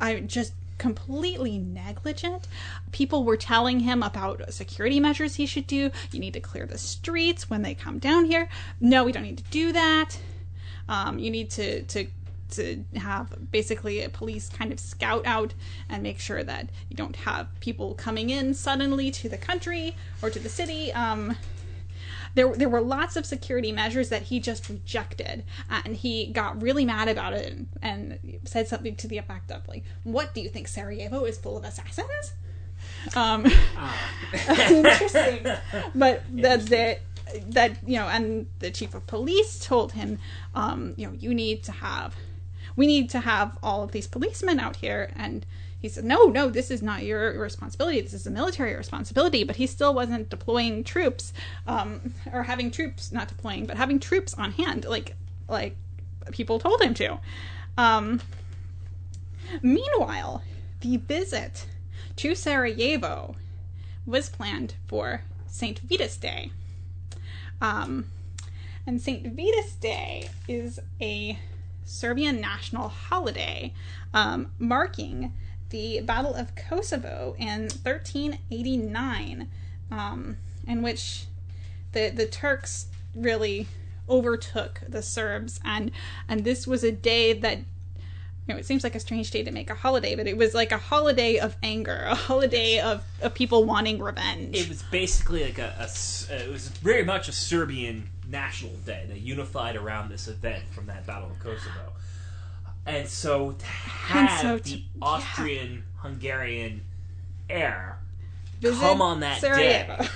[0.00, 2.48] I just completely negligent.
[2.90, 5.90] People were telling him about security measures he should do.
[6.10, 8.48] You need to clear the streets when they come down here.
[8.80, 10.18] No, we don't need to do that.
[10.88, 12.06] Um, you need to to
[12.52, 15.54] to have basically a police kind of scout out
[15.88, 20.30] and make sure that you don't have people coming in suddenly to the country or
[20.30, 20.92] to the city.
[20.94, 21.36] Um,
[22.34, 26.84] there, there were lots of security measures that he just rejected, and he got really
[26.84, 30.48] mad about it and, and said something to the effect of like, "What do you
[30.48, 32.32] think Sarajevo is full of assassins?"
[33.14, 33.46] Um,
[34.68, 35.46] interesting,
[35.94, 37.00] but that that
[37.50, 40.18] that you know, and the chief of police told him,
[40.54, 42.14] um, you know, you need to have,
[42.76, 45.46] we need to have all of these policemen out here, and
[45.80, 48.00] he said, no, no, this is not your responsibility.
[48.02, 49.44] This is a military responsibility.
[49.44, 51.32] But he still wasn't deploying troops,
[51.66, 55.14] um, or having troops, not deploying, but having troops on hand, like
[55.48, 55.76] like
[56.32, 57.18] people told him to.
[57.78, 58.20] Um,
[59.62, 60.42] meanwhile,
[60.80, 61.66] the visit
[62.16, 63.36] to Sarajevo
[64.04, 65.78] was planned for St.
[65.78, 66.52] Vitus Day.
[67.60, 68.06] Um,
[68.86, 69.26] and St.
[69.34, 71.38] Vitus Day is a
[71.84, 73.72] Serbian national holiday
[74.14, 75.32] um, marking
[75.70, 79.48] the Battle of Kosovo in 1389,
[79.90, 81.24] um, in which
[81.92, 83.66] the the Turks really
[84.08, 85.90] overtook the Serbs, and
[86.28, 87.58] and this was a day that
[88.50, 90.54] you know, it seems like a strange day to make a holiday, but it was
[90.54, 94.56] like a holiday of anger, a holiday of, of people wanting revenge.
[94.56, 99.06] It was basically like a, uh, it was very much a Serbian national day.
[99.08, 101.92] They unified around this event from that Battle of Kosovo,
[102.86, 106.82] and so to have so the Austrian Hungarian
[107.48, 107.98] heir
[108.60, 110.06] Visit come on that Sarajevo.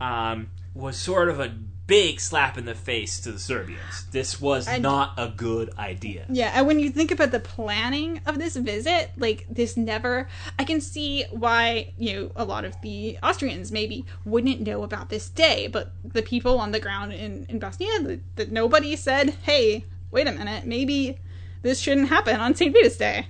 [0.00, 1.52] um, was sort of a
[1.86, 4.06] big slap in the face to the Serbians.
[4.10, 6.26] This was And- not a good idea.
[6.28, 10.28] Yeah, and when you think about the planning of this visit, like this never
[10.58, 15.08] I can see why, you know, a lot of the Austrians maybe wouldn't know about
[15.10, 19.84] this day, but the people on the ground in, in Bosnia that nobody said, Hey,
[20.10, 21.18] wait a minute, maybe
[21.66, 22.72] this shouldn't happen on St.
[22.72, 23.26] Vitus Day.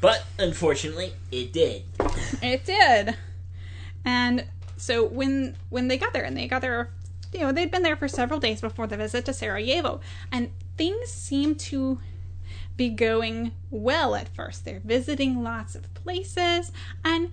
[0.00, 1.82] But unfortunately, it did.
[2.42, 3.16] It did.
[4.04, 4.46] And
[4.76, 6.90] so when when they got there and they got there
[7.32, 10.00] you know, they'd been there for several days before the visit to Sarajevo
[10.32, 12.00] and things seemed to
[12.76, 14.64] be going well at first.
[14.64, 16.72] They're visiting lots of places
[17.04, 17.30] and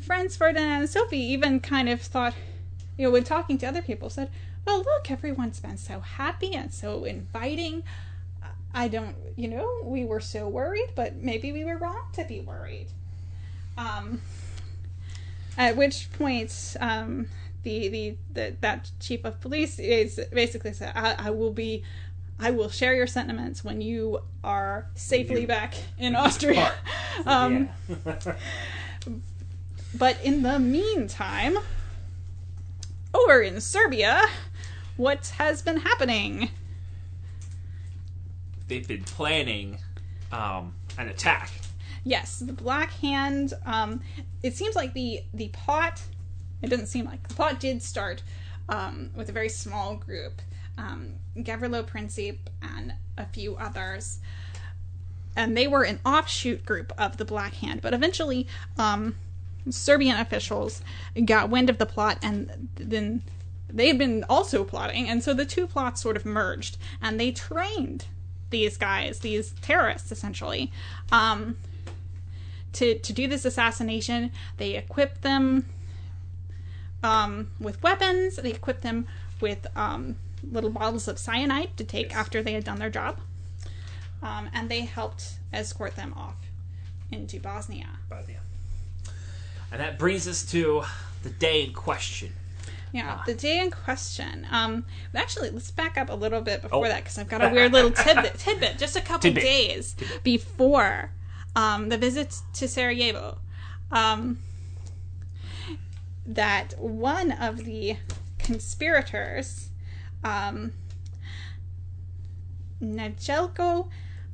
[0.00, 2.34] Franz Ferdinand and Sophie even kind of thought
[2.96, 4.30] you know, when talking to other people said,
[4.66, 7.84] Well look, everyone's been so happy and so inviting.
[8.76, 12.40] I don't, you know, we were so worried, but maybe we were wrong to be
[12.40, 12.88] worried.
[13.78, 14.20] Um,
[15.56, 17.28] at which point, um,
[17.62, 21.82] the, the, the that chief of police is basically said, I, I will be
[22.38, 26.72] I will share your sentiments when you are safely You- back in Austria.
[27.24, 27.70] Um.
[29.98, 31.56] But in the meantime,
[33.14, 34.26] over in Serbia,
[34.98, 36.50] what has been happening?
[38.68, 39.78] They've been planning
[40.32, 41.50] um, an attack.
[42.04, 43.52] Yes, the Black Hand.
[43.64, 44.00] Um,
[44.42, 46.02] it seems like the the plot.
[46.62, 48.22] It doesn't seem like the plot did start
[48.68, 50.40] um, with a very small group.
[50.78, 54.20] Um, Gavrilo Princip and a few others,
[55.34, 57.82] and they were an offshoot group of the Black Hand.
[57.82, 58.46] But eventually,
[58.78, 59.16] um,
[59.70, 60.82] Serbian officials
[61.24, 63.22] got wind of the plot, and then
[63.68, 67.32] they had been also plotting, and so the two plots sort of merged, and they
[67.32, 68.06] trained
[68.50, 70.70] these guys, these terrorists, essentially,
[71.12, 71.56] um,
[72.74, 74.30] to to do this assassination.
[74.56, 75.66] They equipped them
[77.02, 78.36] um, with weapons.
[78.36, 79.06] They equipped them
[79.40, 80.16] with um,
[80.50, 82.18] little bottles of cyanide to take Yes.
[82.18, 83.18] after they had done their job,
[84.22, 86.36] um, and they helped escort them off
[87.10, 87.86] into Bosnia.
[88.10, 88.38] Yeah.
[89.72, 90.84] And that brings us to
[91.22, 92.32] the day in question.
[92.92, 94.46] Yeah, the day in question.
[94.50, 96.88] Um, actually, let's back up a little bit before Oh.
[96.88, 98.34] that because I've got a weird little tidbit.
[98.38, 99.42] Tidbit, just a couple Tidbit.
[99.42, 101.10] days before
[101.54, 103.38] um, the visit to Sarajevo.
[103.90, 104.38] Um,
[106.26, 107.96] that one of the
[108.38, 109.68] conspirators,
[110.24, 110.72] um,
[112.82, 113.88] Nejelko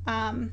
[0.07, 0.51] um,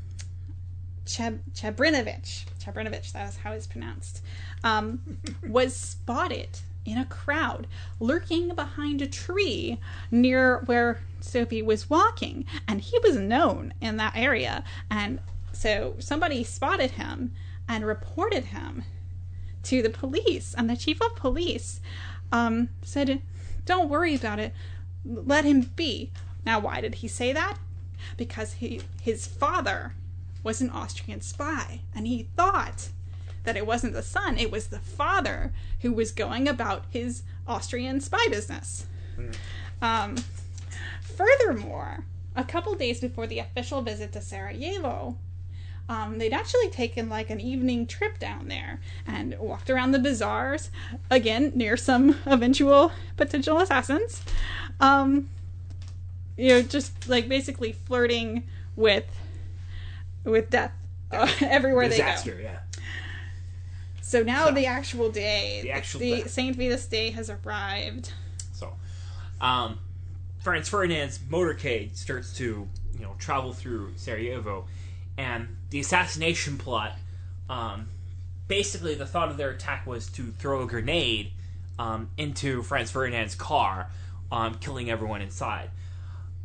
[1.07, 4.22] Cheb- Chebrinovich, Chebrinovich, that is how it's pronounced,
[4.64, 7.66] um, was spotted in a crowd
[7.99, 9.78] lurking behind a tree
[10.11, 12.45] near where Sophie was walking.
[12.66, 14.64] And he was known in that area.
[14.91, 15.20] And
[15.53, 17.33] so somebody spotted him
[17.68, 18.85] and reported him
[19.64, 20.55] to the police.
[20.57, 21.81] And the chief of police
[22.33, 23.22] um, said,
[23.64, 24.53] Don't worry about it,
[25.05, 26.11] let him be.
[26.45, 27.59] Now, why did he say that?
[28.16, 29.95] Because he, his father
[30.43, 32.89] was an Austrian spy, and he thought
[33.45, 38.01] that it wasn't the son, it was the father who was going about his Austrian
[38.01, 38.86] spy business.
[39.82, 40.16] Um,
[41.03, 42.05] furthermore,
[42.36, 45.16] a couple days before the official visit to Sarajevo,
[45.88, 50.70] um, they'd actually taken like an evening trip down there and walked around the bazaars,
[51.11, 54.22] again, near some eventual potential assassins.
[54.78, 55.28] Um,
[56.36, 58.45] you know, just like basically flirting
[58.76, 59.05] with
[60.24, 60.72] with death
[61.11, 62.49] uh, everywhere Disaster, they go.
[62.49, 62.70] Disaster, yeah.
[64.11, 66.25] So now So, the actual day, the actual the day.
[66.25, 68.13] Saint Vitus Day has arrived.
[68.53, 68.73] So,
[69.41, 69.79] um,
[70.41, 74.67] Franz Ferdinand's motorcade starts to, you know, travel through Sarajevo,
[75.17, 76.95] and the assassination plot.
[77.49, 77.87] Um,
[78.49, 81.31] basically, the thought of their attack was to throw a grenade
[81.79, 83.93] um, into Franz Ferdinand's car,
[84.33, 85.71] um, killing everyone inside.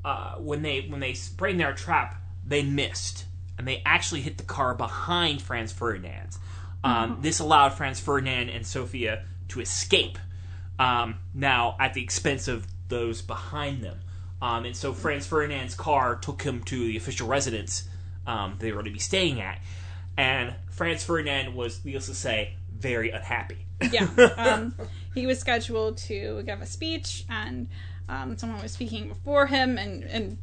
[0.03, 3.25] Uh, when they when they sprayed their trap, they missed,
[3.57, 6.37] and they actually hit the car behind Franz Ferdinand.
[6.85, 10.17] Um, This allowed Franz Ferdinand and Sophia to escape.
[10.77, 13.99] Um, now, at the expense of those behind them,
[14.41, 17.87] um, and so Franz Ferdinand's car took him to the official residence
[18.27, 19.59] um, they were to be staying at,
[20.17, 23.65] and Franz Ferdinand was, needless to say, very unhappy.
[23.91, 24.07] Yeah.
[24.37, 24.75] Um,
[25.13, 27.69] he was scheduled to give a speech, and
[28.09, 30.37] um, someone was speaking before him, and, and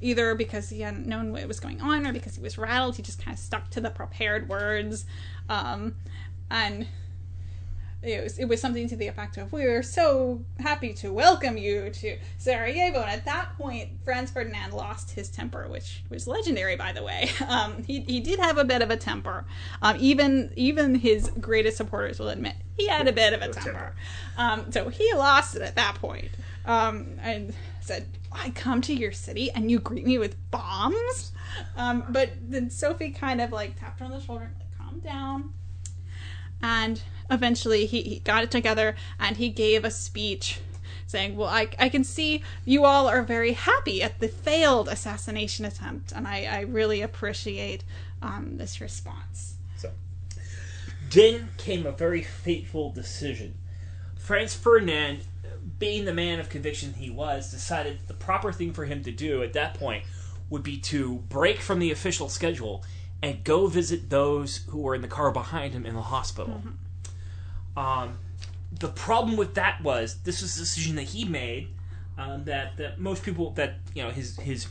[0.00, 3.02] either because he hadn't known what was going on or because he was rattled, he
[3.02, 5.06] just kind of stuck to the prepared words.
[5.48, 5.96] Um,
[6.50, 6.86] and
[8.04, 11.90] it was, it was something to the effect of, We're so happy to welcome you
[11.90, 13.00] to Sarajevo.
[13.00, 17.30] And at that point, Franz Ferdinand lost his temper, which was legendary, by the way.
[17.46, 19.44] Um, he, he did have a bit of a temper.
[19.82, 23.94] Um, even, even his greatest supporters will admit he had a bit of a temper.
[24.38, 26.30] Um, so he lost it at that point.
[26.64, 31.32] Um, and said, I come to your city and you greet me with bombs?
[31.76, 34.50] Um, but then Sophie kind of like tapped her on the shoulder,
[34.94, 35.52] calm down
[36.62, 40.60] and eventually he, he got it together and he gave a speech
[41.06, 45.64] saying well I, I can see you all are very happy at the failed assassination
[45.64, 47.84] attempt and i, I really appreciate
[48.22, 49.90] um, this response So,
[51.10, 53.58] then came a very fateful decision.
[54.18, 55.20] Franz Ferdinand,
[55.78, 59.42] being the man of conviction he was, decided the proper thing for him to do
[59.42, 60.04] at that point
[60.48, 62.82] would be to break from the official schedule
[63.24, 66.60] and go visit those who were in the car behind him in the hospital.
[67.74, 68.18] Um,
[68.78, 71.68] the problem with that was this was a decision that he made
[72.18, 74.68] um, that that most people that you know his his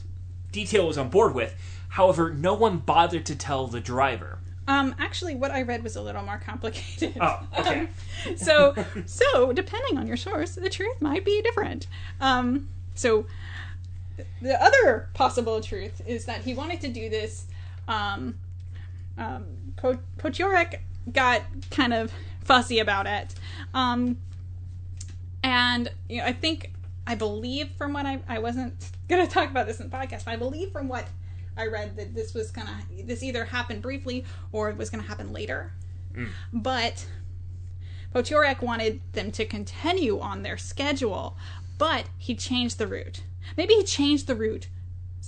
[0.51, 1.55] detail was on board with.
[1.89, 4.37] However, no one bothered to tell the driver.
[4.67, 7.17] Um, actually, what I read was a little more complicated.
[7.19, 7.79] Oh, okay.
[7.79, 7.89] Um,
[8.37, 8.75] so,
[9.07, 11.87] so depending on your source, the truth might be different.
[12.21, 13.25] Um, so,
[14.41, 17.45] the other possible truth is that he wanted to do this.
[17.87, 18.35] Um,
[19.17, 19.45] um,
[19.75, 20.79] po- Potiorek
[21.11, 21.41] got
[21.71, 22.11] kind of
[22.43, 23.35] fussy about it,
[23.73, 24.17] um,
[25.43, 26.71] and you know, I think
[27.05, 30.25] I believe from what I I wasn't gonna talk about this in the podcast.
[30.25, 31.07] But I believe from what
[31.57, 35.31] I read that this was gonna this either happened briefly or it was gonna happen
[35.33, 35.73] later.
[36.51, 37.05] But
[38.13, 41.35] Potiorek wanted them to continue on their schedule,
[41.77, 43.23] but he changed the route.
[43.57, 44.67] Maybe he changed the route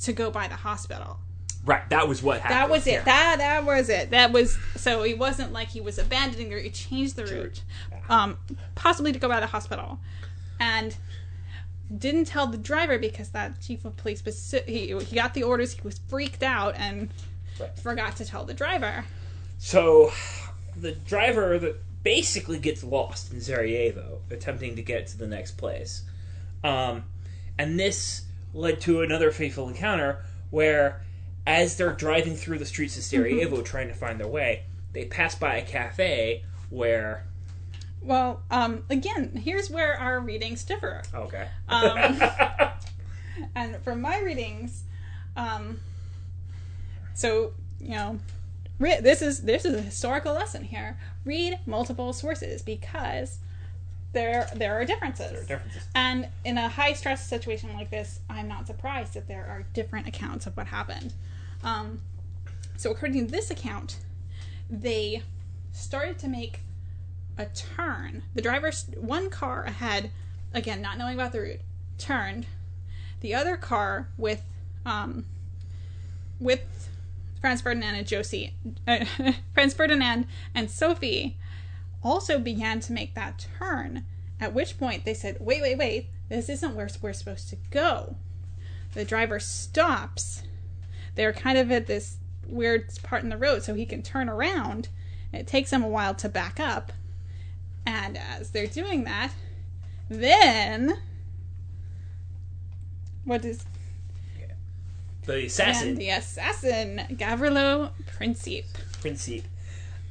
[0.03, 1.19] to go by the hospital.
[1.66, 2.59] Right, that was what happened.
[2.59, 2.91] That was it.
[2.91, 3.03] Yeah.
[3.03, 4.11] That that was it.
[4.11, 6.63] That was so it wasn't like he was abandoning the route.
[6.66, 7.63] He changed the route,
[8.09, 8.38] um,
[8.76, 9.99] possibly to go by the hospital,
[10.59, 10.95] and
[11.95, 15.74] didn't tell the driver because that chief of police was he he got the orders.
[15.74, 17.09] He was freaked out and
[17.59, 17.80] Right.
[17.80, 19.05] forgot to tell the driver.
[19.57, 20.11] So,
[20.76, 26.03] the driver that basically gets lost in Sarajevo, attempting to get to the next place.
[26.66, 27.05] Um,
[27.57, 31.01] and this led to another fateful encounter where,
[31.45, 35.35] as they're driving through the streets of Sarajevo trying to find their way, they pass
[35.35, 37.25] by a cafe where.
[38.01, 41.01] Well, um, again, here's where our readings differ.
[41.13, 41.47] Okay.
[41.67, 42.19] Um,
[43.55, 44.83] and from my readings,
[45.35, 45.79] um,
[47.13, 48.19] so you know,
[48.79, 50.97] re- this is this is a historical lesson here.
[51.23, 53.39] Read multiple sources because
[54.13, 55.31] there there are differences.
[55.31, 55.87] There are differences.
[55.93, 60.07] And in a high stress situation like this, I'm not surprised that there are different
[60.07, 61.13] accounts of what happened.
[61.66, 62.01] Um,
[62.78, 63.97] so according to this account,
[64.70, 65.24] they
[65.74, 66.61] started to make
[67.38, 68.24] a turn.
[68.34, 70.11] The driver, one car ahead,
[70.53, 71.61] again not knowing about the route,
[71.97, 72.45] turned.
[73.20, 74.43] The other car with,
[74.86, 75.26] um,
[76.39, 76.89] with
[77.41, 78.53] Franz Ferdinand and Josie,
[78.88, 79.05] uh,
[79.53, 81.38] Franz Ferdinand and Sophie,
[82.03, 84.05] also began to make that turn.
[84.39, 86.09] At which point they said, "Wait, wait, wait!
[86.30, 88.18] This isn't where we're supposed to go."
[88.93, 90.43] The driver stops.
[91.16, 94.89] They're kind of at this weird part in the road, so he can turn around.
[95.34, 96.91] It takes him a while to back up.
[97.86, 99.32] And as they're doing that,
[100.09, 100.97] then
[103.24, 103.66] what is
[105.26, 105.89] The assassin.
[105.89, 108.66] and the assassin Gavrilo Princip?
[109.01, 109.43] Principe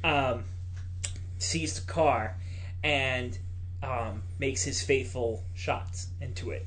[0.03, 0.43] um,
[1.39, 2.35] sees the car
[2.83, 3.37] and
[3.81, 6.65] um, makes his faithful shots into it.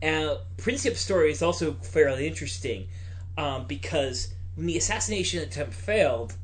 [0.00, 2.88] And Principe's story is also fairly interesting
[3.36, 6.34] um, because when the assassination attempt failed,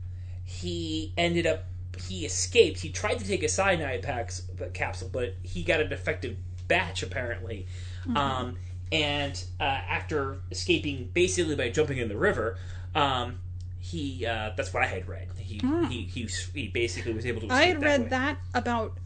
[0.45, 1.65] he ended up
[2.07, 2.81] he escaped.
[2.81, 6.37] He tried to take a cyanide packs, capsule, but he got a defective
[6.69, 7.67] batch apparently.
[8.15, 8.57] Um,
[8.91, 12.57] and uh, after escaping basically by jumping in the river,
[12.95, 13.41] um,
[13.79, 15.29] he uh, that's what I had read.
[15.37, 17.47] He, he he he basically was able to.
[17.47, 18.09] Escape I had that read way.
[18.09, 18.99] that about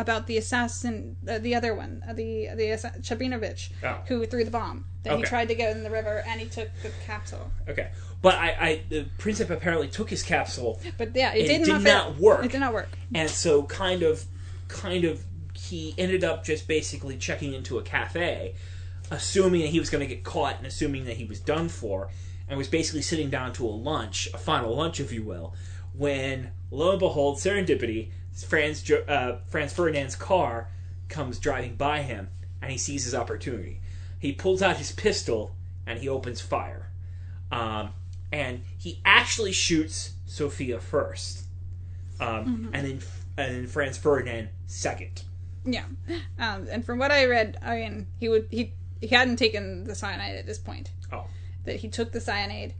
[0.00, 4.00] about the assassin, uh, the other one, uh, the the assa- Chabrinovich, Oh.
[4.08, 4.86] who threw the bomb.
[5.02, 7.50] Then he tried to go in the river and he took the capsule.
[7.68, 7.90] Okay,
[8.22, 11.82] but I, I the Princip apparently took his capsule But yeah, it, did, did not,
[11.82, 12.44] not work.
[12.44, 12.88] It did not work.
[13.14, 14.24] and so kind of
[14.68, 15.24] kind of
[15.54, 18.54] he ended up just basically checking into a cafe
[19.10, 22.08] assuming that he was going to get caught and assuming that he was done for
[22.48, 25.54] and was basically sitting down to a lunch a final lunch if you will
[25.94, 30.68] when lo and behold serendipity franz, uh, franz ferdinand's car
[31.08, 32.28] comes driving by him
[32.62, 33.80] and he sees his opportunity.
[34.18, 35.54] He pulls out his pistol
[35.86, 36.90] and he opens fire.
[37.50, 37.90] Um,
[38.32, 41.44] and he actually shoots sophia first.
[42.20, 43.00] Um, and then
[43.36, 45.24] and then Franz Ferdinand second.
[45.64, 45.84] Yeah,
[46.38, 49.94] um, and from what I read, I mean, he would he he hadn't taken the
[49.94, 50.90] cyanide at this point.
[51.12, 51.26] Oh,
[51.64, 52.74] That he took the cyanide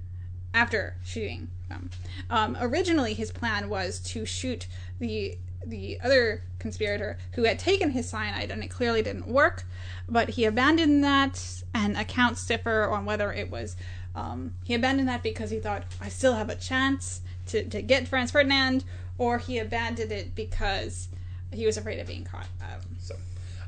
[0.53, 1.89] after shooting them.
[2.29, 4.67] Um, originally, his plan was to shoot
[4.99, 9.65] the the other conspirator who had taken his cyanide, and it clearly didn't work.
[10.09, 13.77] But he abandoned that, and accounts differ on whether it was.
[14.15, 18.09] Um, he abandoned that because he thought I still have a chance to, to get
[18.09, 18.85] Franz Ferdinand,
[19.19, 21.09] or he abandoned it because
[21.53, 22.47] he was afraid of being caught.
[22.61, 23.17] Um, so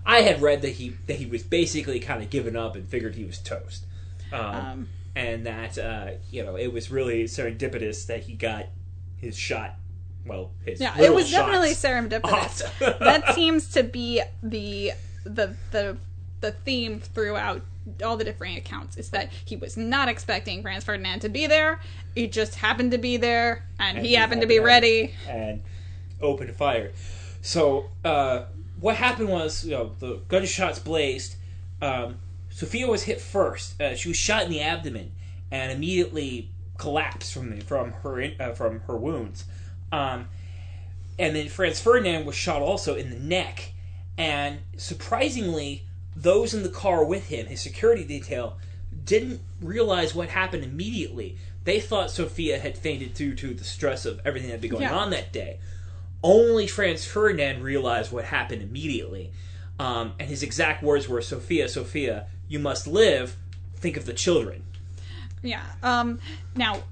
[0.05, 3.14] I had read that he that he was basically kind of given up and figured
[3.14, 3.84] he was toast,
[4.32, 8.66] um, Um, and that uh, you know it was really serendipitous that he got
[9.16, 9.76] his shot.
[10.24, 12.98] Well, his Yeah, it was definitely serendipitous.
[12.98, 14.92] that seems to be the
[15.24, 15.96] the the
[16.40, 17.62] the theme throughout
[18.04, 21.80] all the different accounts is that he was not expecting Franz Ferdinand to be there.
[22.14, 25.14] He just happened to be there, and, And he he happened to be ready.
[25.28, 25.62] and
[26.20, 26.92] opened fire.
[27.40, 28.44] So uh,
[28.78, 31.34] what happened was, you know, the gunshots blazed.
[31.80, 32.18] Um,
[32.62, 33.80] Sophia was hit first.
[33.82, 35.10] Uh, she was shot in the abdomen
[35.50, 36.48] and immediately
[36.78, 39.46] collapsed from the, from her in, uh, from her wounds.
[39.90, 40.28] Um,
[41.18, 43.72] and then Franz Ferdinand was shot also in the neck.
[44.16, 48.58] And surprisingly, those in the car with him, his security detail,
[49.04, 51.36] didn't realize what happened immediately.
[51.64, 54.82] They thought Sophia had fainted due to the stress of everything that had been going
[54.82, 54.94] Yeah.
[54.94, 55.58] on that day.
[56.22, 59.32] Only Franz Ferdinand realized what happened immediately.
[59.80, 63.36] Um, and his exact words were Sophia, Sophia, you must live.
[63.76, 64.62] Think of the children.
[65.42, 65.64] Yeah.
[65.82, 66.20] Um,
[66.55, 66.82] now,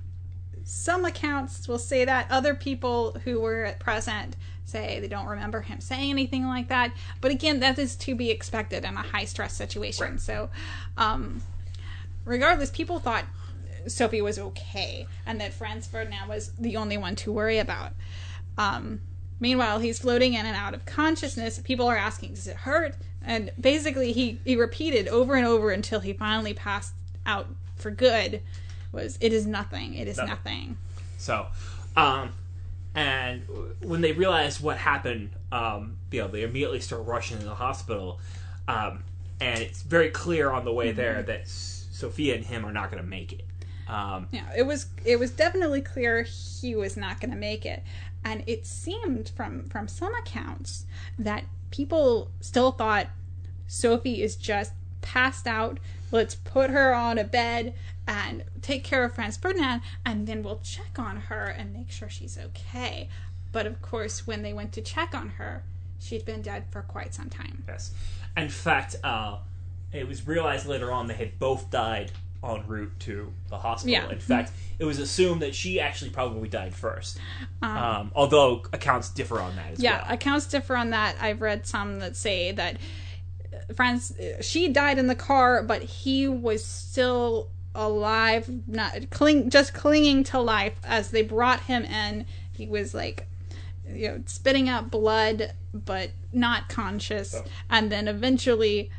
[0.65, 2.27] some accounts will say that.
[2.31, 6.93] Other people who were at present say they don't remember him saying anything like that.
[7.21, 10.13] But again, that is to be expected in a high stress situation.
[10.13, 10.21] Right.
[10.21, 10.49] So,
[10.97, 11.43] um,
[12.25, 13.27] regardless, people thought
[13.87, 17.93] Sophie was okay and that Franz Ferdinand was the only one to worry about.
[18.57, 19.01] Um,
[19.41, 21.59] meanwhile, he's floating in and out of consciousness.
[21.59, 22.95] People are asking, "Does it hurt?"
[23.31, 28.43] And basically, he he repeated over and over until he finally passed out for good.
[28.91, 29.95] Was it is nothing.
[29.95, 30.31] It is Nothing.
[30.31, 30.79] nothing.
[31.17, 31.47] So,
[31.97, 32.33] um,
[32.97, 33.45] and
[33.83, 38.19] when they realize what happened, um, you know, they immediately start rushing to the hospital.
[38.67, 39.05] Um,
[39.41, 42.91] and it's very clear on the way there that S- Sophia and him are not
[42.91, 43.45] going to make it.
[43.87, 47.85] Um, Yeah, it was it was definitely clear he was not going to make it,
[48.25, 50.85] and it seemed from from some accounts
[51.17, 53.07] that people still thought
[53.71, 55.79] Sophie is just passed out.
[56.11, 57.73] Let's put her on a bed
[58.05, 62.09] and take care of Franz Ferdinand, and then we'll check on her and make sure
[62.09, 63.09] she's okay.
[63.53, 65.63] But of course, when they went to check on her,
[66.01, 67.63] she'd been dead for quite some time.
[67.69, 67.93] Yes.
[68.37, 69.39] In fact, uh,
[69.93, 72.11] it was realized later on they had both died
[72.43, 73.93] en route to the hospital.
[73.93, 74.11] Yeah.
[74.11, 74.51] In fact,
[74.81, 77.21] it was assumed that she actually probably died first.
[77.63, 79.85] Um, although accounts differ on that as well.
[79.85, 80.15] Yeah, well.
[80.15, 81.15] accounts differ on that.
[81.21, 82.79] I've read some that say that
[83.75, 90.25] Franz she died in the car, but he was still alive, not cling, just clinging
[90.25, 92.27] to life as they brought him in.
[92.53, 93.29] He was like,
[93.89, 97.35] you know, spitting out blood, but not conscious.
[97.35, 97.45] Oh.
[97.69, 98.91] And then eventually,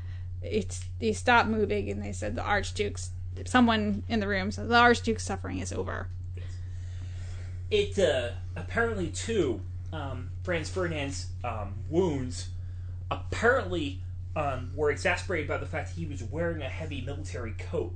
[0.41, 3.11] it's he stopped moving, and they said the Archduke's.
[3.45, 6.09] Someone in the room said the Archduke's suffering is over.
[7.69, 9.61] It uh, apparently too,
[9.93, 12.49] um, Franz Ferdinand's um, wounds
[13.09, 14.01] apparently
[14.35, 17.93] um, were exasperated by the fact that he was wearing a heavy military coat.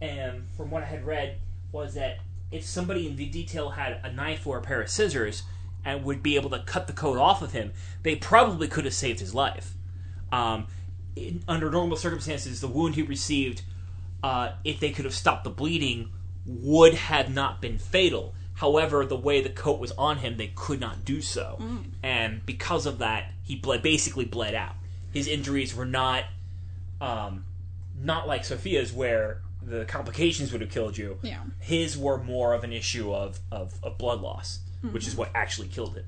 [0.00, 1.38] And from what I had read,
[1.72, 2.18] was that
[2.50, 5.44] if somebody in the detail had a knife or a pair of scissors
[5.84, 8.94] and would be able to cut the coat off of him, they probably could have
[8.94, 9.74] saved his life.
[10.32, 10.66] Um,
[11.16, 13.62] in, under normal circumstances, the wound he received,
[14.22, 16.10] uh, if they could have stopped the bleeding,
[16.46, 18.34] would have not been fatal.
[18.54, 21.58] However, the way the coat was on him, they could not do so,
[22.02, 24.74] and because of that, he bled basically bled out.
[25.12, 26.24] His injuries were not,
[27.00, 27.44] um,
[28.00, 31.18] not like Sophia's, where the complications would have killed you.
[31.22, 31.40] Yeah.
[31.58, 34.60] His were more of an issue of of, of blood loss,
[34.92, 36.04] which is what actually killed him.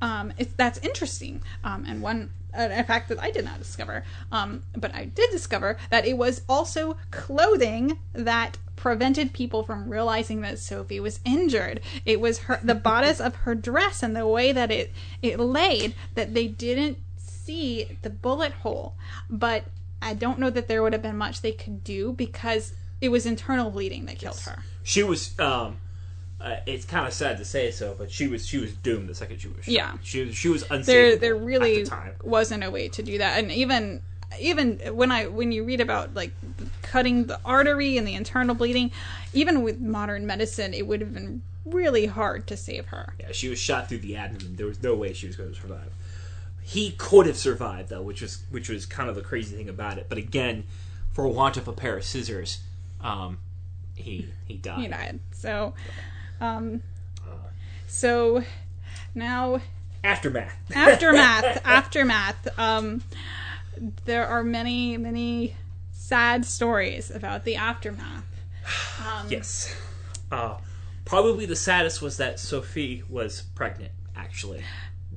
[0.00, 1.42] um, it's, that's interesting.
[1.64, 5.76] Um, and one a fact that I did not discover, um, but I did discover
[5.90, 11.80] that it was also clothing that prevented people from realizing that Sophie was injured.
[12.04, 14.92] It was her the bodice of her dress and the way that it
[15.22, 16.98] it laid that they didn't
[17.46, 18.94] see the bullet hole.
[19.30, 19.64] But
[20.02, 23.26] I don't know that there would have been much they could do because it was
[23.26, 24.62] internal bleeding that killed her.
[24.82, 25.38] She was.
[25.38, 25.78] Um,
[26.38, 29.14] uh, it's kind of sad to say so, but she was she was doomed the
[29.14, 29.72] second she was shot.
[29.72, 29.94] Yeah.
[30.02, 33.38] she was she was there unsavable there really the wasn't a way to do that
[33.38, 34.02] and even
[34.38, 36.30] even when i when you read about like
[36.82, 38.90] cutting the artery and the internal bleeding
[39.32, 43.48] even with modern medicine it would have been really hard to save her Yeah, she
[43.48, 44.56] was shot through the abdomen.
[44.56, 45.90] There was no way she was going to survive.
[46.68, 49.98] He could have survived though, which was which was kind of the crazy thing about
[49.98, 50.06] it.
[50.08, 50.64] But again,
[51.12, 52.58] for want of a pair of scissors,
[53.00, 53.38] um,
[53.94, 54.82] he he died.
[54.82, 55.74] you know so
[56.40, 56.82] um
[57.86, 58.42] so
[59.14, 59.60] now
[60.04, 60.56] Aftermath.
[60.74, 63.02] aftermath aftermath um
[64.04, 65.54] there are many many
[65.92, 68.24] sad stories about the aftermath
[69.06, 69.74] um, yes.
[70.32, 70.56] Uh,
[71.04, 73.92] probably the saddest was that Sophie was pregnant.
[74.16, 74.64] Actually,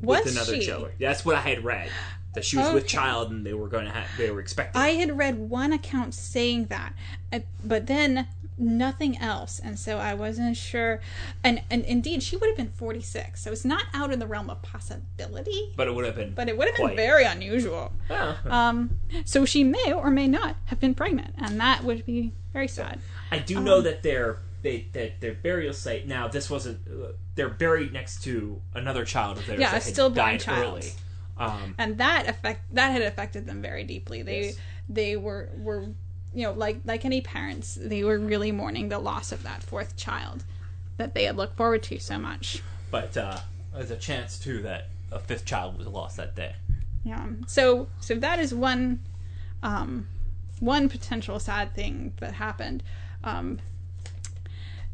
[0.02, 0.66] Was with another she?
[1.00, 1.90] That's what I had read.
[2.36, 4.80] That she was with child and they were going to have they were expecting.
[4.80, 6.94] I had read one account saying that,
[7.34, 11.02] uh, but then nothing else, and so I wasn't sure.
[11.44, 14.28] And and indeed, she would have been forty six, so it's not out in the
[14.28, 15.74] realm of possibility.
[15.76, 16.34] but it would have been.
[16.36, 17.94] But it would have been very unusual.
[18.10, 22.34] Well, Um, so she may or may not have been pregnant, and that would be
[22.54, 23.00] very sad.
[23.32, 24.88] I do know that their they
[25.20, 29.60] their burial site now this wasn't uh, they're buried next to another child of theirs
[29.60, 30.78] Yeah, a stillborn died child.
[30.78, 30.92] early.
[31.38, 34.22] Um, And that affect that had affected them very deeply.
[34.22, 34.58] They Yes.
[34.90, 35.90] they were were
[36.34, 39.96] you know, like like any parents, they were really mourning the loss of that fourth
[39.96, 40.44] child
[40.98, 42.62] that they had looked forward to so much.
[42.92, 43.40] But uh,
[43.74, 46.56] there's a chance too that a fifth child was lost that day.
[47.04, 47.26] Yeah.
[47.48, 49.00] So so that is one
[49.64, 50.08] um,
[50.60, 52.84] one potential sad thing that happened.
[53.24, 53.60] Um,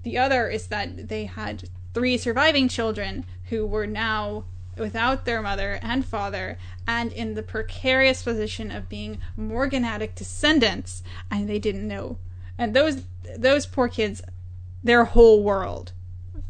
[0.05, 4.45] the other is that they had three surviving children who were now
[4.77, 11.01] without their mother and father and in the precarious position of being morganatic descendants
[11.31, 12.17] and they didn't know.
[12.57, 13.01] And those
[13.35, 14.21] those poor kids
[14.83, 15.91] their whole world.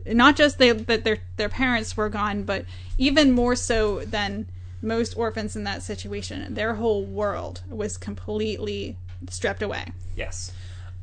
[0.05, 2.65] Not just they, that their their parents were gone but
[2.97, 4.47] even more so than
[4.81, 8.97] most orphans in that situation their whole world was completely
[9.29, 9.93] stripped away.
[10.13, 10.51] Yes,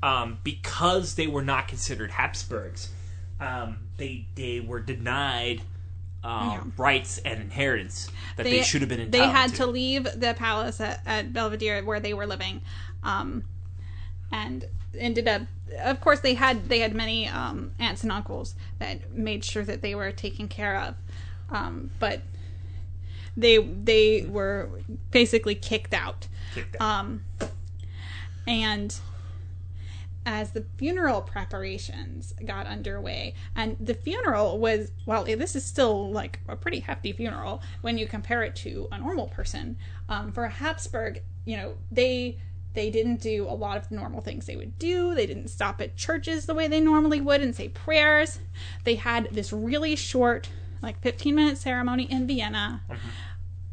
[0.03, 2.91] um, because they were not considered Habsburgs,
[3.41, 5.63] um, they they were denied
[6.25, 9.13] um, rights and inheritance that they, should have been entitled.
[9.13, 9.33] To.
[9.33, 9.57] They had to.
[9.57, 12.63] to leave the palace at, at belvedere where they were living
[13.03, 13.45] um,
[14.31, 14.65] and
[14.99, 15.43] ended up
[15.81, 19.83] of course they had they had many um, aunts and uncles that made sure that
[19.83, 20.95] they were taken care of
[21.51, 22.21] um, but
[23.37, 24.69] they they were
[25.11, 26.83] basically kicked out Kicked out.
[26.83, 27.25] um,
[28.47, 28.95] and
[30.25, 36.41] as the funeral preparations got underway, and the funeral was, well, this is still like
[36.49, 39.77] a pretty hefty funeral when you compare it to a normal person.
[40.09, 42.39] Um, for a Habsburg, you know, they
[42.75, 45.15] they didn't do a lot of the normal things they would do.
[45.15, 48.39] They didn't stop at churches the way they normally would and say prayers.
[48.85, 50.49] They had this really short,
[50.81, 52.81] like 15 minute ceremony in Vienna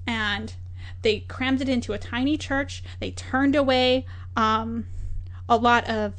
[0.09, 0.53] and
[1.01, 2.83] they crammed it into a tiny church.
[2.99, 4.87] They turned away um,
[5.47, 6.13] a lot of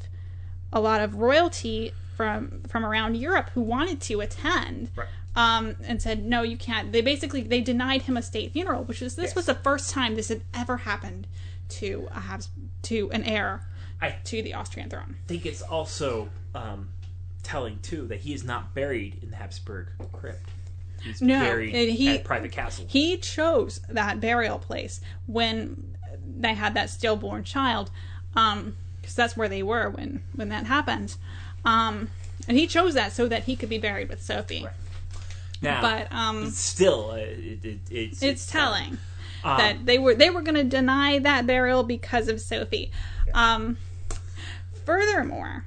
[0.72, 4.90] a lot of royalty from from around Europe who wanted to attend.
[4.96, 5.08] Right.
[5.36, 6.90] Um, and said no, you can't.
[6.92, 9.36] They basically they denied him a state funeral, which was this Yes.
[9.36, 11.26] was the first time this had ever happened
[11.70, 12.48] to a Habs-
[12.82, 13.64] to an heir
[14.02, 15.16] I to the Austrian throne.
[15.24, 16.88] I think it's also um,
[17.44, 20.48] telling too that he is not buried in the Habsburg crypt.
[21.00, 22.86] He's No, buried he- at private castle.
[22.88, 25.96] He chose that burial place when
[26.38, 27.90] they had that stillborn child,
[29.10, 31.16] because that's where they were when when that happened.
[31.64, 32.10] Um,
[32.46, 34.64] and he chose that so that he could be buried with Sophie.
[34.64, 34.72] Right.
[35.62, 38.98] now, But um, still, uh, it, it, it's it's telling
[39.42, 42.92] Um, that they were they were going to deny that burial because of Sophie.
[43.34, 43.78] Um,
[44.84, 45.64] furthermore,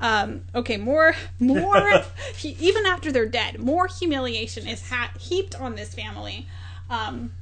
[0.00, 2.04] um, okay, more more
[2.36, 6.46] he, even after they're dead, more humiliation is ha- heaped on this family.
[6.90, 7.32] Um,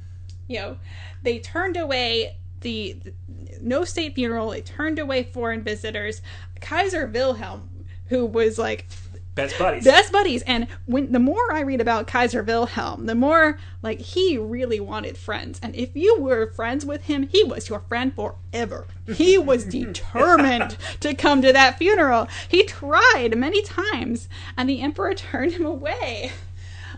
[0.47, 0.77] you know,
[1.21, 3.13] they turned away the, the
[3.61, 4.51] no state funeral.
[4.51, 6.21] It turned away foreign visitors.
[6.59, 7.69] Kaiser Wilhelm,
[8.07, 8.87] who was like
[9.35, 9.83] best buddies.
[9.83, 14.37] best buddies and when the more i read about kaiser wilhelm the more like he
[14.37, 18.87] really wanted friends and if you were friends with him he was your friend forever
[19.13, 25.13] he was determined to come to that funeral he tried many times and the emperor
[25.13, 26.31] turned him away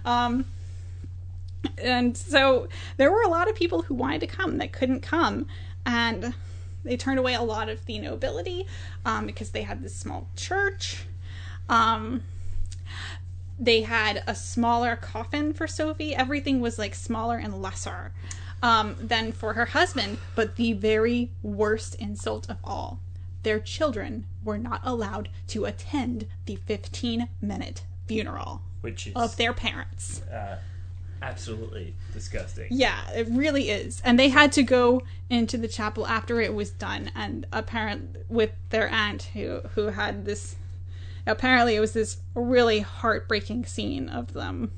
[0.05, 0.45] um
[1.77, 5.47] and so there were a lot of people who wanted to come that couldn't come
[5.85, 6.33] and
[6.83, 8.65] they turned away a lot of the nobility
[9.05, 11.05] um, because they had this small church
[11.69, 12.23] um,
[13.59, 16.15] they had a smaller coffin for Sophie.
[16.15, 18.13] Everything was like smaller and lesser
[18.61, 20.17] um, than for her husband.
[20.35, 22.99] But the very worst insult of all
[23.43, 29.53] their children were not allowed to attend the 15 minute funeral which is of their
[29.53, 30.21] parents.
[30.23, 30.57] uh,
[31.21, 32.67] absolutely disgusting.
[32.69, 34.01] Yeah, it really is.
[34.05, 38.51] And they had to go into the chapel after it was done and apparent with
[38.69, 40.55] their aunt who who had this
[41.25, 44.71] apparently it was this really heartbreaking scene of them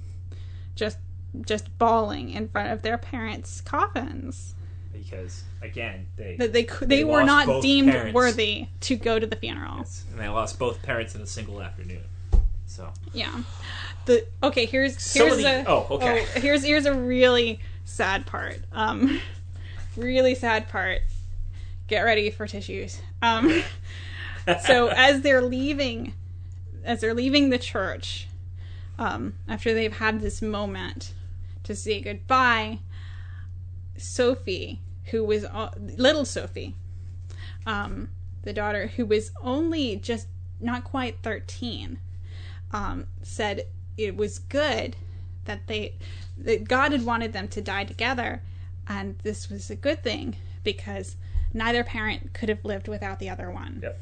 [0.76, 0.98] just
[1.46, 4.56] just bawling in front of their parents' coffins.
[4.92, 8.16] Because again, they That they they, They were not deemed parents.
[8.16, 9.86] worthy to go to the funeral.
[10.12, 12.04] and they lost both parents in a single afternoon.
[12.80, 13.44] So Yeah.
[14.06, 16.26] The okay, here's here's of the- a oh, okay.
[16.40, 18.60] here's here's a really sad part.
[18.72, 19.20] Um
[19.98, 21.02] really sad part.
[21.88, 23.02] Get ready for tissues.
[23.22, 23.64] Um
[24.66, 26.14] so as they're leaving
[26.86, 28.28] as they're leaving the church,
[28.98, 31.14] um, after they've had this moment
[31.64, 32.80] to say goodbye,
[33.98, 34.80] Sophie,
[35.12, 36.76] who was uh, little Sophie,
[37.66, 38.08] um,
[38.44, 40.28] the daughter who was only just
[40.62, 42.00] not quite 13,
[42.72, 43.66] um, said
[43.98, 44.96] it was good
[45.46, 45.96] that they
[46.38, 48.42] that God had wanted them to die together,
[48.88, 51.16] and this was a good thing because
[51.54, 53.80] neither parent could have lived without the other one.
[53.84, 54.00] Yep.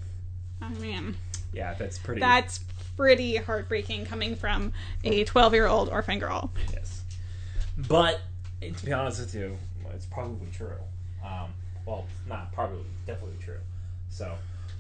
[0.62, 1.16] I mean,
[1.54, 2.20] Yeah, that's pretty.
[2.22, 2.60] that's
[2.96, 6.52] pretty heartbreaking coming from a 12 year old orphan girl.
[6.74, 7.04] Yes.
[7.78, 8.22] But
[8.62, 9.58] to be honest with you,
[9.94, 10.78] it's probably true.
[11.24, 11.54] Um,
[11.86, 13.60] well, not probably, definitely true.
[14.10, 14.36] So,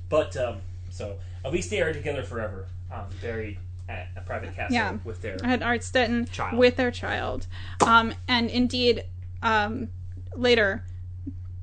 [0.10, 0.58] but um,
[0.90, 3.58] so at least they are together forever, um, buried
[3.90, 4.98] at a private castle Yeah.
[5.04, 6.58] with their at Artstetten Child.
[6.58, 7.48] with their child.
[7.86, 9.04] Um, and indeed,
[9.42, 9.90] um,
[10.36, 10.84] later,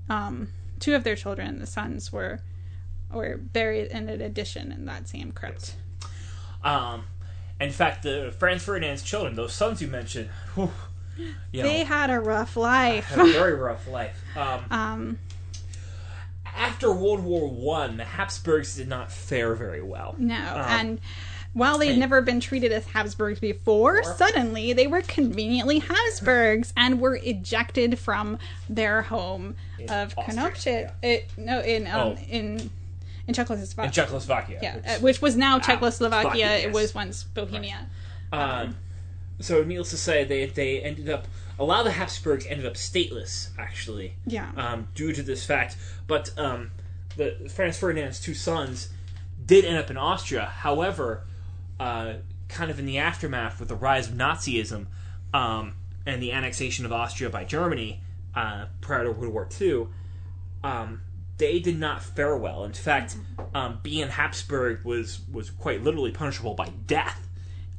[0.08, 0.48] um,
[0.80, 2.40] two of their children, the sons, were
[3.12, 5.76] were buried in an addition in that same crypt.
[6.64, 7.04] Um,
[7.60, 10.72] in fact, the Franz Ferdinand's children, those sons you mentioned, whew,
[11.52, 13.04] you know, They had a rough life.
[13.04, 14.20] had a very rough life.
[14.36, 15.18] Um, um,
[16.56, 20.14] after World War One, the Habsburgs did not fare very well.
[20.18, 21.00] no, Um, and
[21.54, 27.00] while they'd never been treated as Habsburgs before, Or- suddenly they were conveniently Habsburgs and
[27.00, 28.38] were ejected from
[28.68, 30.92] their home In of Austria.
[31.02, 32.16] It, no, in um, Oh.
[32.28, 32.70] in
[33.26, 33.84] in Czechoslovakia.
[33.84, 34.58] In Czechoslovakia.
[34.62, 36.30] Yeah, which- uh, which was now Ah, Czechoslovakia.
[36.30, 36.74] Slovakia, It yes.
[36.74, 37.86] was once Bohemia.
[38.32, 38.76] Um,
[39.40, 41.26] so needless to say, they they ended up
[41.58, 44.14] a lot of the Habsburgs ended up stateless actually.
[44.26, 44.50] Yeah.
[44.56, 45.76] Um, due to this fact,
[46.06, 46.72] but um,
[47.16, 48.88] the Franz Ferdinand's two sons
[49.46, 50.46] did end up in Austria.
[50.46, 51.22] However,
[51.80, 52.14] uh,
[52.48, 54.86] kind of in the aftermath with the rise of Nazism
[55.32, 55.74] um,
[56.06, 58.00] and the annexation of Austria by Germany
[58.34, 59.88] uh, prior to World War II,
[60.62, 61.02] um,
[61.38, 62.64] they did not fare well.
[62.64, 63.16] In fact,
[63.54, 67.28] um, being Habsburg was was quite literally punishable by death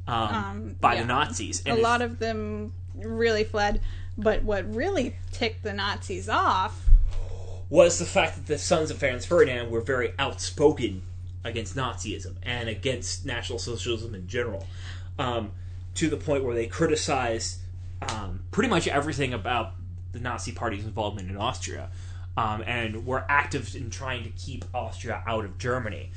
[0.06, 1.00] um, Um, by yeah.
[1.02, 1.62] the Nazis.
[1.66, 3.80] a lot of them really fled,
[4.16, 6.86] but what really ticked the Nazis off
[7.68, 11.02] was the fact that the sons of Franz Ferdinand were very outspoken
[11.46, 14.66] against Nazism and against National Socialism in general,
[15.18, 15.52] um,
[15.94, 17.60] to the point where they criticized
[18.02, 19.72] um, pretty much everything about
[20.12, 21.90] the Nazi Party's involvement in Austria,
[22.36, 26.10] um, and were active in trying to keep Austria out of Germany.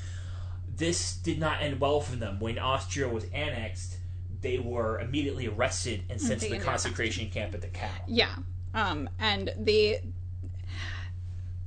[0.76, 2.40] This did not end well for them.
[2.40, 3.98] When Austria was annexed,
[4.42, 7.90] they were immediately arrested and sent to the concentration camp at Dachau.
[8.08, 8.36] Yeah.
[8.74, 10.00] Um, and the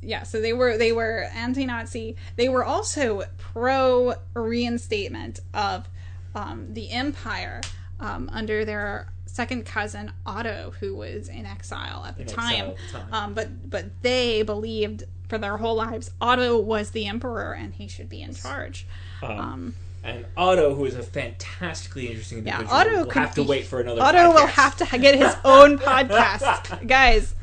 [0.03, 2.17] yeah, so they were they were anti-Nazi.
[2.37, 5.89] They were also pro reinstatement of
[6.35, 7.61] um, the empire
[8.01, 12.67] um, under their second cousin Otto, who was in exile at the, In time.
[12.71, 13.15] at the time.
[13.15, 17.89] Um, but but they believed for their whole lives Otto was the emperor and he
[17.89, 18.87] should be in charge.
[19.23, 19.75] Um,
[20.05, 24.03] And Otto, who is a fantastically interesting yeah, Otto will have to wait for another.
[24.03, 27.35] Otto will have to get his own podcast, guys.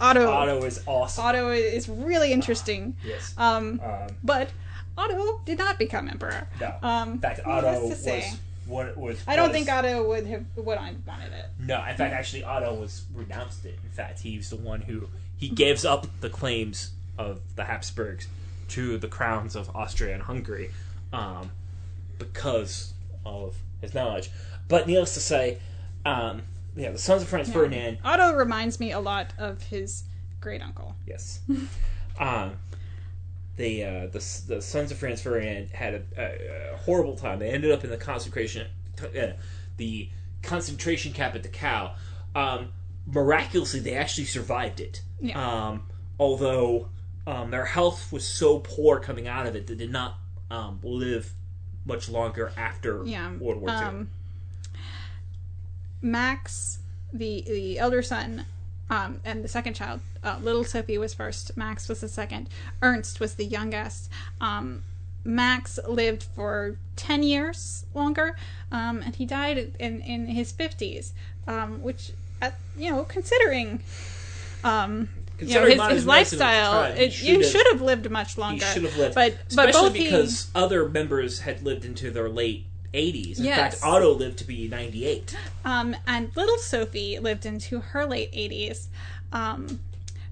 [0.00, 0.28] Otto.
[0.30, 1.24] Otto is awesome.
[1.24, 2.96] Otto is really interesting.
[3.04, 3.34] yes.
[3.36, 4.50] Um, Um, but
[4.96, 6.48] Otto did not become emperor.
[6.60, 6.74] no.
[6.82, 8.36] Um, in fact, Otto was
[8.66, 9.22] what was.
[9.26, 11.46] I don't was- think Otto would have would I wanted it.
[11.58, 13.78] No, in fact, actually, Otto was renounced it.
[13.84, 18.28] In fact, he's the one who he gives up the claims of the Habsburgs
[18.68, 20.70] to the crowns of Austria and Hungary,
[21.12, 21.50] um,
[22.18, 22.92] because
[23.26, 24.30] of his knowledge.
[24.68, 25.58] But needless to say,
[26.04, 26.42] um,
[26.80, 30.04] yeah, the sons of Franz Ferdinand Otto reminds me a lot of his
[30.40, 30.96] great uncle.
[31.06, 31.40] Yes.
[32.18, 32.52] um,
[33.56, 37.38] the, uh, the the sons of Franz Ferdinand had a, a, a horrible time.
[37.38, 38.66] They ended up in the concentration
[39.02, 39.32] uh,
[39.76, 40.08] the
[40.42, 41.94] concentration camp at Dachau.
[42.34, 42.72] Um,
[43.06, 45.02] miraculously, they actually survived it.
[45.20, 45.38] Yeah.
[45.40, 45.82] Um,
[46.18, 46.88] although
[47.26, 50.16] um, their health was so poor coming out of it, they did not
[50.50, 51.32] um, live
[51.84, 53.34] much longer after Yeah.
[53.36, 54.06] World War II.
[56.02, 56.78] Max,
[57.12, 58.44] the the elder son,
[58.88, 61.56] um, and the second child, uh, little Sophie was first.
[61.56, 62.48] Max was the second.
[62.82, 64.10] Ernst was the youngest.
[64.40, 64.82] Um,
[65.24, 68.36] Max lived for ten years longer,
[68.72, 71.12] um, and he died in in his fifties,
[71.46, 73.82] um, which, at, you know, considering.
[74.64, 77.46] Um, you know, Considering his, his medicine at the lifestyle, he it, should you have-
[77.50, 78.66] should have lived much he longer.
[78.66, 82.28] should have lived, but but especially both he- because other members had lived into their
[82.28, 83.38] late 80s.
[83.38, 83.56] In Yes.
[83.74, 85.36] fact, Otto lived to be 98.
[85.64, 88.88] Um, and little Sophie lived into her late 80s.
[89.32, 89.80] Um,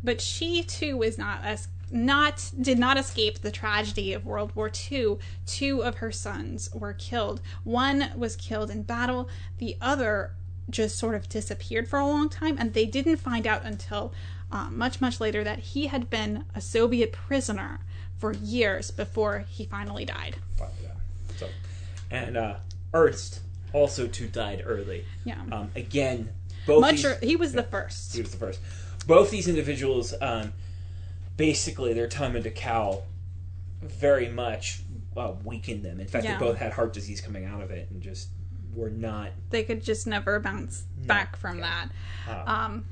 [0.02, 4.70] but she too was not as not did not escape the tragedy of World War
[4.90, 5.16] II.
[5.46, 7.40] Two of her sons were killed.
[7.64, 9.28] One was killed in battle.
[9.56, 10.32] The other
[10.68, 14.12] just sort of disappeared for a long time, and they didn't find out until
[14.52, 17.80] uh, much much later that he had been a Soviet prisoner
[18.18, 20.36] for years before he finally died.
[22.11, 22.56] And uh,
[22.94, 23.40] Ernst
[23.72, 25.04] also too died early.
[25.24, 26.30] Yeah, Um, again,
[26.66, 28.14] both much these, ear- he was the first.
[28.14, 28.61] he was the first.
[29.06, 30.52] Both these individuals, um,
[31.36, 33.02] basically, their time in Dachau
[33.82, 34.82] very much
[35.16, 36.00] uh, weakened them.
[36.00, 36.38] In fact, Yeah.
[36.38, 38.28] they both had heart disease coming out of it, and just
[38.74, 39.30] were not.
[39.50, 41.88] they could just never bounce back from that.
[42.28, 42.84] Uh, Um,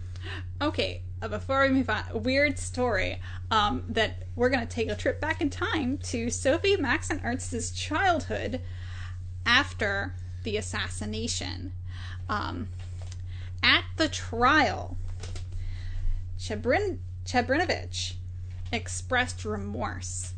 [0.61, 4.89] okay, uh, before we move on, a weird story um, that we're going to take
[4.89, 8.61] a trip back in time to Sophie, Max, and Ernst's childhood
[9.47, 11.73] after the assassination.
[12.29, 12.69] Um,
[13.63, 14.99] at the trial,
[16.39, 18.15] Chebrin- Chebrinovich
[18.73, 20.35] expressed remorse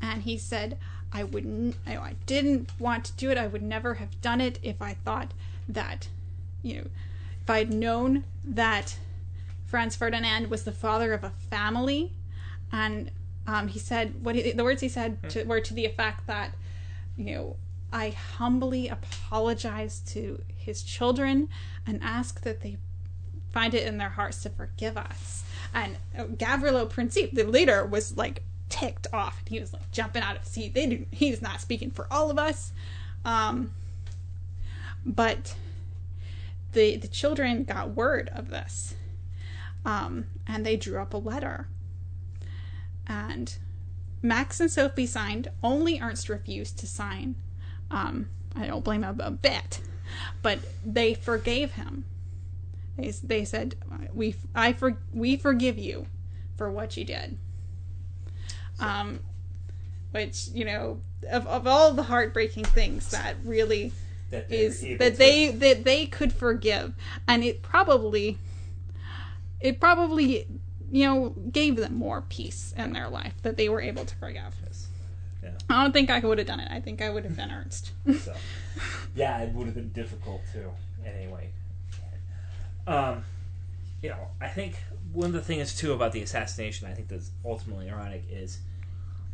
[0.00, 0.78] and he said,
[1.12, 1.76] "I wouldn't.
[1.86, 3.38] I, I didn't want to do it.
[3.38, 5.32] I would never have done it if I thought
[5.68, 6.08] that,
[6.62, 6.86] you know,
[7.42, 8.96] if I had known that
[9.66, 12.12] Franz Ferdinand was the father of a family."
[12.70, 13.10] And
[13.46, 16.54] um, he said, "What he, the words he said to, were to the effect that,
[17.16, 17.56] you know."
[17.92, 21.48] I humbly apologize to his children
[21.86, 22.76] and ask that they
[23.50, 25.44] find it in their hearts to forgive us.
[25.74, 29.42] And Gavrilo Princip, the leader, was like ticked off.
[29.46, 30.74] He was like jumping out of his seat.
[30.74, 32.72] They do, he's not speaking for all of us.
[33.24, 33.72] Um,
[35.04, 35.54] but
[36.72, 38.94] the the children got word of this,
[39.84, 41.66] um, and they drew up a letter.
[43.06, 43.56] And
[44.20, 45.48] Max and Sophie signed.
[45.62, 47.36] Only Ernst refused to sign.
[47.90, 49.80] Um, I don't blame him a bit,
[50.42, 52.04] but they forgave him.
[52.96, 53.76] They, they said,
[54.12, 56.06] "We I for we forgive you
[56.56, 57.38] for what you did."
[58.80, 59.20] Um,
[60.12, 63.92] which you know, of of all the heartbreaking things that really
[64.30, 66.94] That is that to- they that they could forgive,
[67.26, 68.38] and it probably
[69.60, 70.46] it probably
[70.90, 74.54] you know gave them more peace in their life that they were able to forgive.
[75.42, 75.50] Yeah.
[75.70, 76.68] I don't think I would have done it.
[76.70, 77.92] I think I would have been Ernst.
[78.20, 78.34] So,
[79.14, 80.70] yeah, it would have been difficult too.
[81.06, 81.50] Anyway,
[82.86, 83.24] um,
[84.02, 84.76] you know, I think
[85.12, 88.58] one of the things too about the assassination, I think that's ultimately ironic, is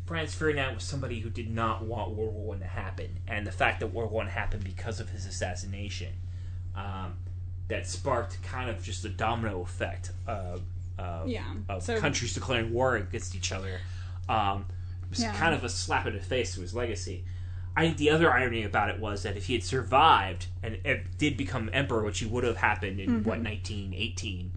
[0.07, 3.52] Franz Ferdinand was somebody who did not want World War One to happen, and the
[3.52, 6.12] fact that World War One happened because of his assassination,
[6.76, 7.14] um,
[7.68, 10.62] that sparked kind of just a domino effect of,
[10.98, 13.80] of, Yeah, of so- countries declaring war against each other.
[14.28, 14.66] Um,
[15.14, 15.34] was Yeah.
[15.36, 17.24] kind of a slap in the face to his legacy.
[17.76, 21.18] I think the other irony about it was that if he had survived and it
[21.18, 23.28] did become emperor, which he would have happened in Mm-hmm.
[23.28, 24.52] what 1918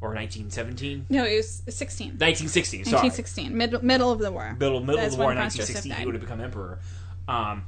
[0.00, 2.10] or 1917, no, it was 16.
[2.12, 2.84] 1916.
[2.84, 4.56] Sorry, 1916, mid, middle of the war.
[4.58, 6.78] middle middle That's of the war, when Franz 1960, Joseph he would have become emperor.
[7.28, 7.64] Um,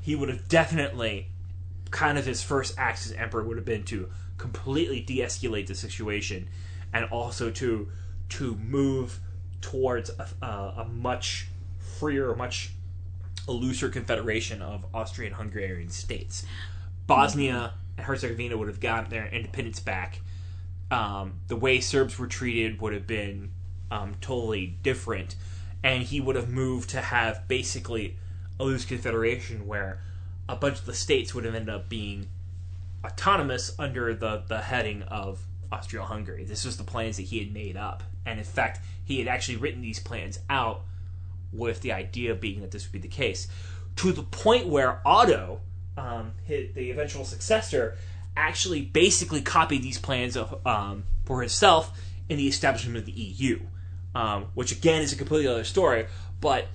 [0.00, 1.28] he would have definitely,
[1.90, 6.46] kind of his first acts as emperor would have been to completely de-escalate the situation,
[6.92, 7.88] and also to
[8.30, 9.18] to move
[9.64, 11.48] towards a, a, much
[11.78, 12.70] freer, much
[13.48, 16.44] looser confederation of Austrian Hungarian states.
[17.06, 20.20] Bosnia and Herzegovina would have gotten their independence back.
[20.90, 23.52] Um, the way Serbs were treated would have been
[23.90, 25.34] um, totally different,
[25.82, 28.18] and he would have moved to have basically
[28.60, 30.02] a loose confederation where
[30.46, 32.26] a bunch of the states would have ended up being
[33.02, 35.40] autonomous under the, the heading of
[35.72, 36.44] Austria-Hungary.
[36.44, 39.56] This was the plans that he had made up, and in fact, he had actually
[39.56, 40.82] written these plans out
[41.52, 43.46] with the idea being that this would be the case,
[43.96, 45.60] to the point where Otto,
[45.96, 47.96] um, his, the eventual successor,
[48.36, 51.96] actually basically copied these plans of, um, for himself
[52.28, 53.60] in the establishment of the EU,
[54.14, 56.06] um, which again is a completely other story,
[56.40, 56.66] but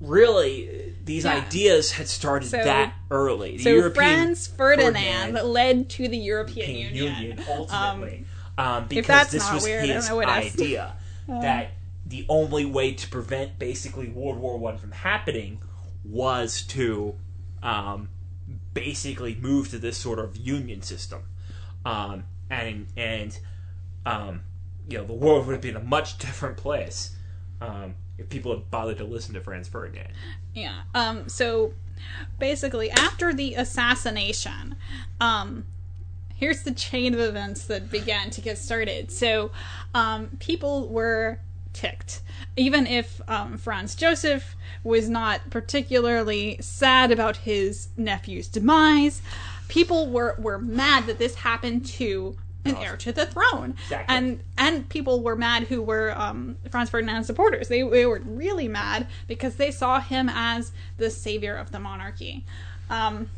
[0.00, 1.36] really these Yeah.
[1.36, 3.56] ideas had started So- that early.
[3.56, 7.22] The So European Franz Ferdinand, Ferdinand led to the European, European Union.
[7.22, 8.24] Union, ultimately,
[8.56, 10.20] um, because that's this was weird, his know
[11.28, 11.70] what that
[12.06, 15.60] the only way to prevent basically World War One from happening
[16.04, 17.14] was to
[17.62, 18.08] um,
[18.72, 21.22] basically move to this sort of union system,
[21.84, 23.38] um, and and
[24.06, 24.40] um,
[24.88, 27.14] you know the world would have been a much different place
[27.60, 30.12] um, if people had bothered to listen to Franz Ferdinand.
[30.54, 30.82] Yeah.
[30.94, 31.28] Um.
[31.28, 31.74] So
[32.38, 34.76] basically, after the assassination,
[35.20, 35.66] um,
[36.38, 39.10] here's the chain of events that began to get started.
[39.10, 39.50] So,
[39.94, 41.40] um, people were
[41.72, 42.22] ticked,
[42.56, 49.20] even if um, Franz Joseph was not particularly sad about his nephew's demise.
[49.68, 54.16] People were were mad that this happened to an heir to the throne, Exactly.
[54.16, 57.68] and and people were mad who were um, Franz Ferdinand supporters.
[57.68, 62.44] They, they were really mad because they saw him as the savior of the monarchy.
[62.90, 63.28] Um,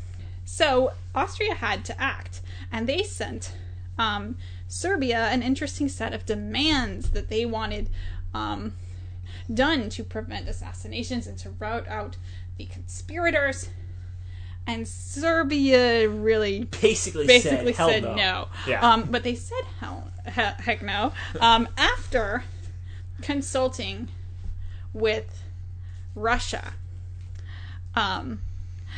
[0.45, 2.41] so Austria had to act,
[2.71, 3.53] and they sent
[3.97, 7.89] um, Serbia an interesting set of demands that they wanted
[8.33, 8.73] um,
[9.53, 12.17] done to prevent assassinations and to rout out
[12.57, 13.69] the conspirators.
[14.67, 18.15] And Serbia really Basically, basically said, said no.
[18.15, 18.47] no.
[18.67, 18.87] Yeah.
[18.87, 21.13] Um, but they said hell, he- heck no.
[21.39, 22.43] Um, after
[23.21, 24.07] consulting
[24.93, 25.43] with
[26.15, 26.73] Russia.
[27.95, 28.41] Um,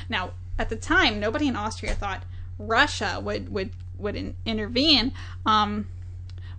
[0.10, 2.24] now, at the time, nobody in Austria thought
[2.58, 5.14] Russia would would would in, intervene.
[5.46, 5.88] Um,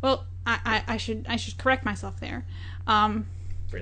[0.02, 2.44] well, I, I, I should I should correct myself there.
[2.86, 3.26] Um,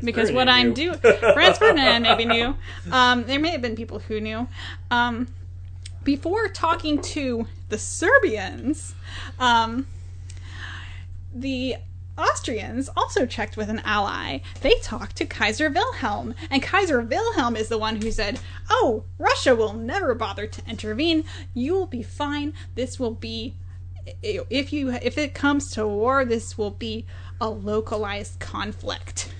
[0.02, 2.56] because what I'm doing, Franz Ferdinand maybe knew.
[2.90, 4.48] Um, there may have been people who knew.
[4.90, 5.28] Um,
[6.02, 8.94] before talking to the Serbians,
[9.38, 9.86] um,
[11.34, 11.76] the
[12.18, 14.38] Austrians also checked with an ally.
[14.60, 18.38] They talked to Kaiser Wilhelm, and Kaiser Wilhelm is the one who said,
[18.70, 21.24] "Oh, Russia will never bother to intervene.
[21.54, 22.52] You will be fine.
[22.74, 23.54] This will be
[24.22, 27.06] if you if it comes to war, this will be
[27.40, 29.32] a localized conflict."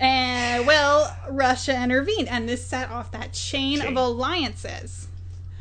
[0.00, 3.88] And well, Russia intervened, and this set off that chain Chain.
[3.88, 5.08] of alliances.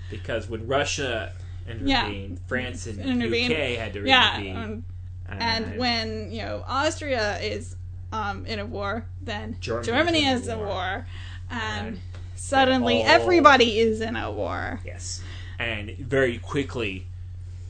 [0.09, 1.34] Because when Russia
[1.67, 3.51] intervened, France and Intervened.
[3.53, 4.57] UK had to Yeah, intervene.
[4.57, 4.86] um,
[5.30, 7.76] and when you know Austria is
[8.11, 10.67] um, in a war, then Germany's Germany is in a war.
[10.67, 11.05] war,
[11.49, 11.99] and And
[12.36, 14.80] suddenly all- everybody is in a war.
[14.86, 15.21] Yes,
[15.59, 17.07] and very quickly,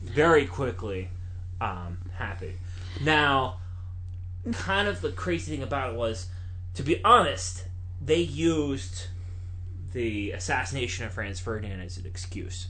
[0.02, 1.08] very quickly,
[1.60, 2.58] um, happened.
[3.00, 3.58] Now,
[4.52, 6.26] kind of the crazy thing about it was,
[6.74, 7.64] to be honest,
[8.00, 9.06] they used
[9.92, 12.68] the assassination of Franz Ferdinand as an excuse.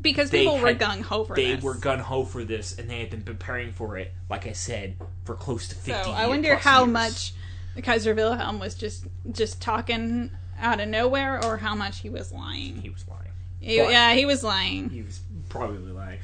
[0.00, 1.64] Because They people were gung ho for They this.
[1.64, 4.96] were gun ho for this, and they had been preparing for it, like I said,
[5.24, 6.04] for close to fifty.
[6.04, 6.92] so I wonder how years.
[6.92, 7.34] much
[7.82, 12.76] Kaiser Wilhelm was just just talking out of nowhere, or how much he was lying.
[12.80, 13.32] he was lying.
[13.60, 14.90] He- yeah, he was lying.
[14.90, 16.20] he was probably lying.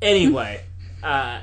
[0.00, 0.62] Anyway,
[1.02, 1.40] uh,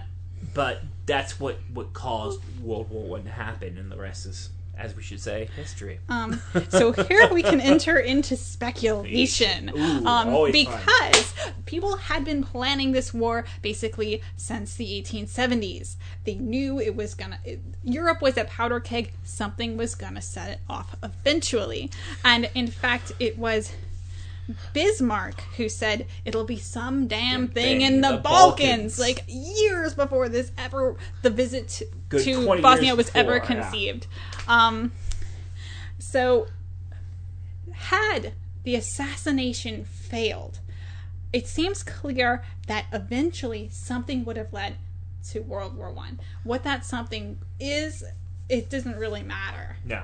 [0.53, 4.95] but that's what what caused World War One to happen, and the rest is, as
[4.95, 5.99] we should say, history.
[6.09, 10.79] Um, so here we can enter into speculation, Ooh, um, always fun.
[10.79, 11.33] because
[11.65, 15.95] people had been planning this war basically since the 1870s.
[16.23, 17.39] They knew it was gonna.
[17.43, 19.11] It, Europe was a powder keg.
[19.23, 21.89] Something was gonna set it off eventually,
[22.23, 23.71] and in fact, it was.
[24.73, 28.99] Bismarck, who said it'll be some damn thing in the, the Balkans, Balkans.
[28.99, 33.61] like years before this ever the visit to, Good to Bosnia was ever before, yeah.
[33.63, 34.07] conceived.
[34.47, 34.91] Um,
[35.97, 36.47] so,
[37.71, 38.33] had
[38.63, 40.59] the assassination failed,
[41.33, 44.75] it seems clear that eventually something would have led
[45.31, 46.19] to World War One.
[46.43, 48.03] What that something is,
[48.47, 49.77] it doesn't really matter.
[49.83, 50.03] No,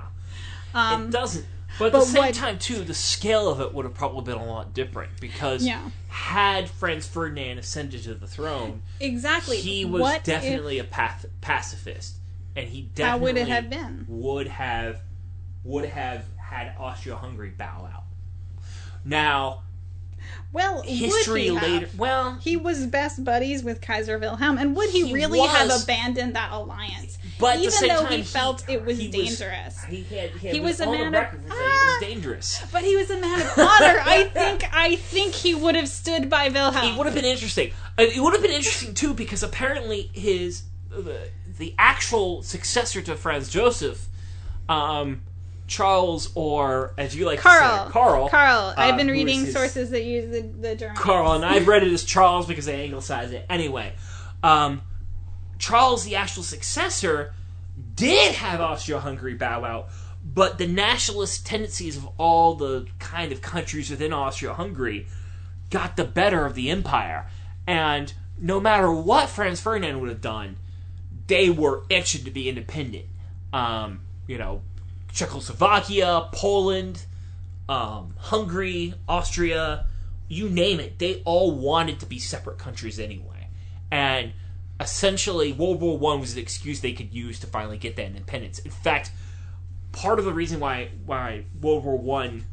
[0.73, 1.45] Um, it doesn't.
[1.79, 4.23] But at but the same what- time, too, the scale of it would have probably
[4.33, 5.81] been a lot different because Yeah.
[6.09, 9.57] had Franz Ferdinand ascended to the throne, exactly.
[9.57, 12.15] he was What if- definitely a path- pacifist,
[12.55, 14.05] and he definitely How would it have been?
[14.07, 15.01] would have
[15.63, 18.03] would have had Austria-Hungary bow out.
[19.05, 19.61] Now,
[20.51, 21.85] well, history would he later.
[21.87, 21.99] Have?
[21.99, 25.51] Well, He was best buddies with Kaiser Wilhelm, and would he, He really was.
[25.51, 27.17] have abandoned that alliance?
[27.41, 29.83] But at the even same though time, he felt it was he dangerous.
[29.85, 31.97] he had, he, had He was a man of- Ah!
[31.99, 32.63] it was dangerous.
[32.71, 33.99] But he was a man of honor.
[34.05, 34.63] I think.
[34.73, 36.93] I think he would have stood by Wilhelm.
[36.93, 37.71] It would have been interesting.
[37.97, 43.15] Uh, It would have been interesting too because apparently his the, the actual successor to
[43.15, 44.07] Franz Joseph,
[44.69, 45.21] um,
[45.67, 47.85] Charles or as you like Carl.
[47.85, 48.29] to say, Carl.
[48.29, 48.73] Carl.
[48.75, 50.97] I've uh, been reading his- sources that use the, the German.
[50.97, 53.45] Carl, and I've read it as Charles because they anglicize it.
[53.49, 53.93] Anyway,
[54.43, 54.81] um,
[55.61, 57.33] Charles, the actual successor,
[57.95, 59.89] did have Austria-Hungary bow out,
[60.25, 65.05] but the nationalist tendencies of all the kind of countries within Austria-Hungary
[65.69, 67.27] got the better of the empire,
[67.67, 70.57] and no matter what Franz Ferdinand would have done,
[71.27, 73.05] they were itching to be independent.
[73.53, 74.63] Um, you know,
[75.13, 77.05] Czechoslovakia, Poland,
[77.69, 79.85] um, Hungary, Austria,
[80.27, 83.47] you name it, they all wanted to be separate countries anyway.
[83.91, 84.33] And
[84.81, 88.59] essentially, World War One was an excuse they could use to finally get that independence.
[88.59, 89.11] In fact,
[89.91, 92.43] part of the reason why why World War One,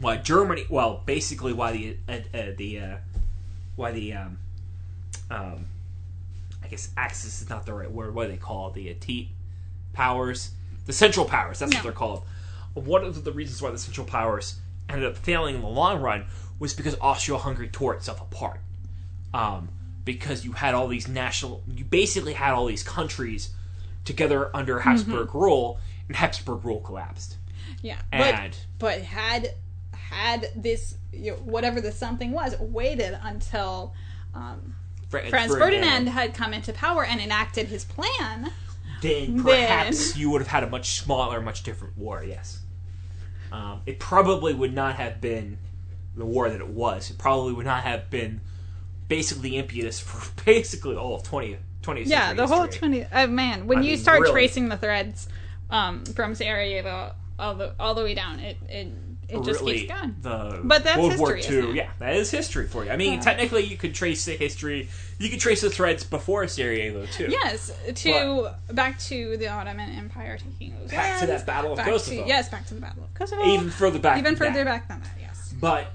[0.00, 2.96] why Germany, well, basically why the uh, uh, the uh,
[3.74, 4.38] why the um,
[5.30, 5.66] um,
[6.62, 8.14] I guess Axis is not the right word.
[8.14, 8.74] What do they call it?
[8.74, 9.30] the uh, T
[9.92, 10.50] powers?
[10.84, 11.58] The Central Powers.
[11.58, 11.78] That's No.
[11.78, 12.22] what they're called.
[12.74, 16.26] One of the reasons why the Central Powers ended up failing in the long run
[16.58, 18.60] was because Austria-Hungary tore itself apart.
[19.34, 19.68] Um,
[20.06, 23.50] because you had all these national, you basically had all these countries
[24.06, 25.78] together under Habsburg rule,
[26.08, 27.36] and Habsburg rule collapsed.
[27.82, 29.50] Yeah, And but but had
[29.92, 33.92] had this you know, whatever the something was waited until
[34.34, 34.76] um,
[35.10, 38.52] Franz, Franz Ferdinand had come into power and enacted his plan.
[39.02, 42.24] then perhaps you would have had a much smaller, much different war.
[42.24, 42.60] Yes,
[43.50, 45.58] um, it probably would not have been
[46.16, 47.10] the war that it was.
[47.10, 48.40] It probably would not have been
[49.08, 53.06] basically impetus for basically all of 20th, 20th Yeah, the whole twenty.
[53.12, 54.32] Oh man, when I you mean, start really.
[54.32, 55.28] tracing the threads
[55.70, 58.88] um, from Sarajevo all the all the way down, it it
[59.28, 60.14] it just really keeps going.
[60.22, 61.76] the But that's World War history, isn't II.
[61.76, 62.90] Yeah, that is history for you.
[62.92, 63.20] I mean, Yeah.
[63.20, 64.88] technically, you could trace the history.
[65.18, 67.26] You could trace the threads before Sarajevo too.
[67.28, 72.22] Yes, to back to the Ottoman Empire taking those Back to that Battle of Kosovo.
[72.22, 73.44] To, yes, back to the Battle of Kosovo.
[73.46, 74.18] even further back.
[74.18, 74.64] even further that.
[74.64, 75.10] back than that.
[75.20, 75.54] Yes.
[75.60, 75.86] But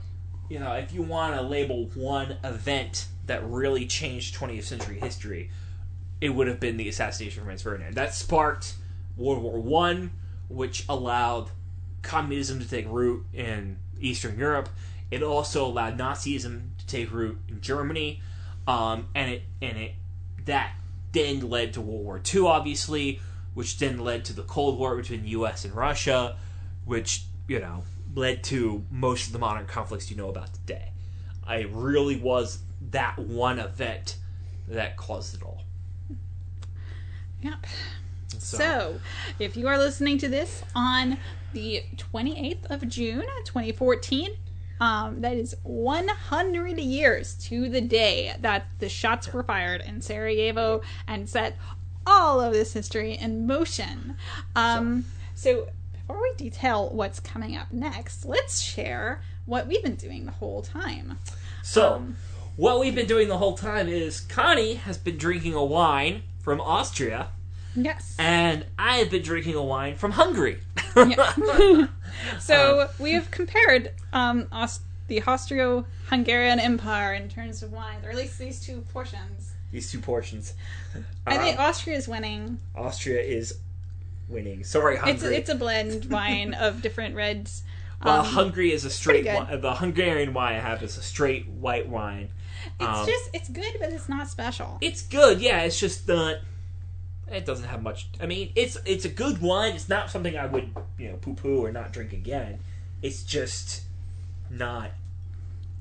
[0.52, 5.50] you know, if you want to label one event that really changed 20th century history,
[6.20, 7.96] it would have been the assassination of Franz Ferdinand.
[7.96, 8.74] That sparked
[9.16, 10.12] World War One,
[10.50, 11.52] which allowed
[12.02, 14.68] communism to take root in Eastern Europe.
[15.10, 18.22] It also allowed Nazism to take root in Germany,
[18.68, 19.94] um, and it and it
[20.44, 20.74] that
[21.14, 23.22] then led to World War II, obviously,
[23.54, 25.64] which then led to the Cold War between the U.S.
[25.64, 26.38] and Russia,
[26.84, 27.84] which you know
[28.16, 30.92] led to most of the modern conflicts you know about today.
[31.50, 32.60] It really was
[32.92, 34.18] that one event
[34.68, 35.64] that caused it all.
[37.42, 37.66] Yep.
[38.38, 39.00] So,
[39.40, 41.18] if you are listening to this on
[41.54, 44.32] the 28th of June, 2014,
[44.80, 50.82] um, that is 100 years to the day that the shots were fired in Sarajevo
[51.08, 51.58] and set
[52.06, 54.16] all of this history in motion.
[54.56, 55.06] Um,
[55.36, 55.68] so,
[56.12, 60.62] before we detail what's coming up next, let's share what we've been doing the whole
[60.62, 61.18] time.
[61.64, 62.18] So, Um,
[62.58, 66.60] what we've been doing the whole time is Connie has been drinking a wine from
[66.60, 67.30] Austria,
[67.76, 68.16] Yes.
[68.20, 70.60] and I have been drinking a wine from Hungary.
[72.40, 74.48] So we have compared um,
[75.08, 79.54] the Austro-Hungarian Empire in terms of wines, or at least these two portions.
[79.72, 80.54] These two portions.
[81.26, 82.60] I think Um, Austria is winning.
[82.76, 83.56] Austria is
[84.32, 84.64] winning.
[84.64, 85.14] Sorry, Hungary.
[85.14, 87.64] It's a, it's a blend wine of different reds.
[88.04, 89.24] well, um, Hungary is a straight.
[89.24, 89.46] pretty good.
[89.46, 92.30] Wi- the Hungarian wine I have is a straight white wine.
[92.80, 94.78] It's um, just it's good, but it's not special.
[94.82, 95.62] It's good, yeah.
[95.62, 96.38] It's just not.
[97.32, 98.08] It doesn't have much.
[98.20, 99.74] I mean, it's it's a good wine.
[99.74, 102.60] It's not something I would you know poo poo or not drink again.
[103.02, 103.84] It's just
[104.50, 104.92] not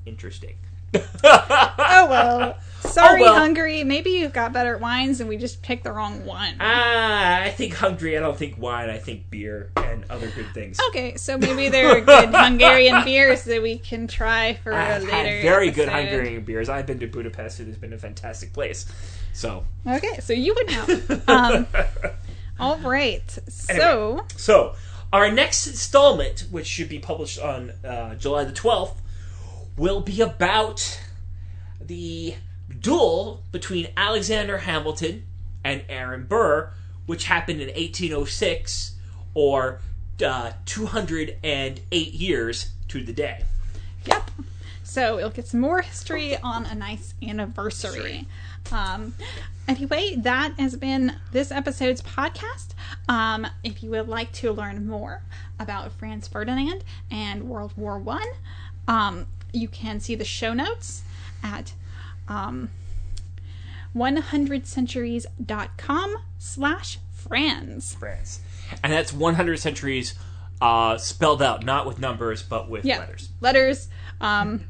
[0.05, 0.55] interesting.
[1.23, 2.57] oh well.
[2.81, 3.35] Sorry, Oh, well.
[3.35, 3.83] Hungary.
[3.83, 6.55] Maybe you've got better wines, and we just picked the wrong one.
[6.59, 8.17] Ah, I think Hungary.
[8.17, 8.89] I don't think wine.
[8.89, 10.77] I think beer and other good things.
[10.89, 15.41] Okay, so maybe there are good Hungarian beers that we can try for I've later.
[15.41, 15.87] very good.
[15.89, 16.69] Hungarian beers.
[16.69, 17.59] I've been to Budapest.
[17.59, 18.85] It has been a fantastic place.
[19.31, 21.21] So, Okay, so you would know.
[21.27, 21.67] Um,
[22.59, 23.29] all right.
[23.47, 24.75] So, so
[25.13, 29.00] our next installment, which should be published on uh, July the twelfth,
[29.77, 31.01] will be about
[31.79, 32.35] the
[32.79, 35.25] duel between Alexander Hamilton
[35.63, 36.71] and Aaron Burr,
[37.05, 38.95] which happened in 1806,
[39.33, 39.79] or
[40.25, 43.43] uh, 208 years to the day.
[44.05, 44.29] yep.
[44.83, 48.27] So we'll get some more history on a nice anniversary.
[48.71, 49.15] Um,
[49.67, 52.69] anyway, that has been this episode's podcast.
[53.07, 55.21] Um, if you would like to learn more
[55.59, 58.27] about Franz Ferdinand and World War One,
[58.87, 61.03] um, you can see the show notes
[61.43, 61.73] at
[62.27, 62.69] um,
[63.95, 67.95] 100centuries.com slash Franz.
[67.95, 68.41] France.
[68.83, 70.15] And that's 100 centuries
[70.61, 72.99] uh, spelled out, not with numbers, but with Yeah.
[72.99, 73.29] letters.
[73.41, 73.89] Letters.
[74.19, 74.65] Um,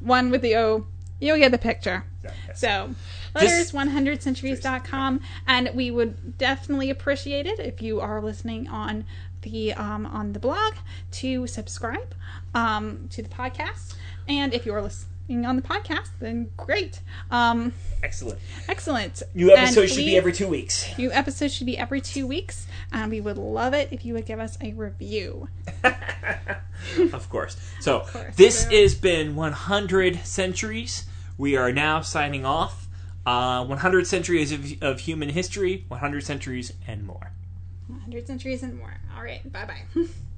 [0.00, 0.86] one with the O.
[1.20, 2.04] You'll get the picture.
[2.24, 2.60] Yes.
[2.60, 2.94] So,
[3.34, 5.20] This- letters 100centuries.com.
[5.46, 9.04] And we would definitely appreciate it if you are listening on
[9.42, 10.74] the um, on the blog
[11.10, 12.14] to subscribe
[12.54, 13.94] um, to the podcast.
[14.28, 17.00] And if you are listening on the podcast, then great.
[17.30, 17.72] Um,
[18.02, 18.38] Excellent.
[18.68, 19.22] excellent.
[19.34, 20.96] New And episodes should be every two weeks.
[20.98, 24.26] New episode should be every two weeks, and we would love it if you would
[24.26, 25.48] give us a review.
[27.12, 27.56] of course.
[27.80, 28.36] So course.
[28.36, 28.80] this Yeah.
[28.80, 31.04] has been 100 centuries.
[31.38, 32.88] We are now signing off.
[33.24, 37.30] Uh, 100 centuries of, of human history, 100 centuries and more.
[37.86, 38.94] 100 centuries and more.
[39.16, 39.82] All right, bye bye.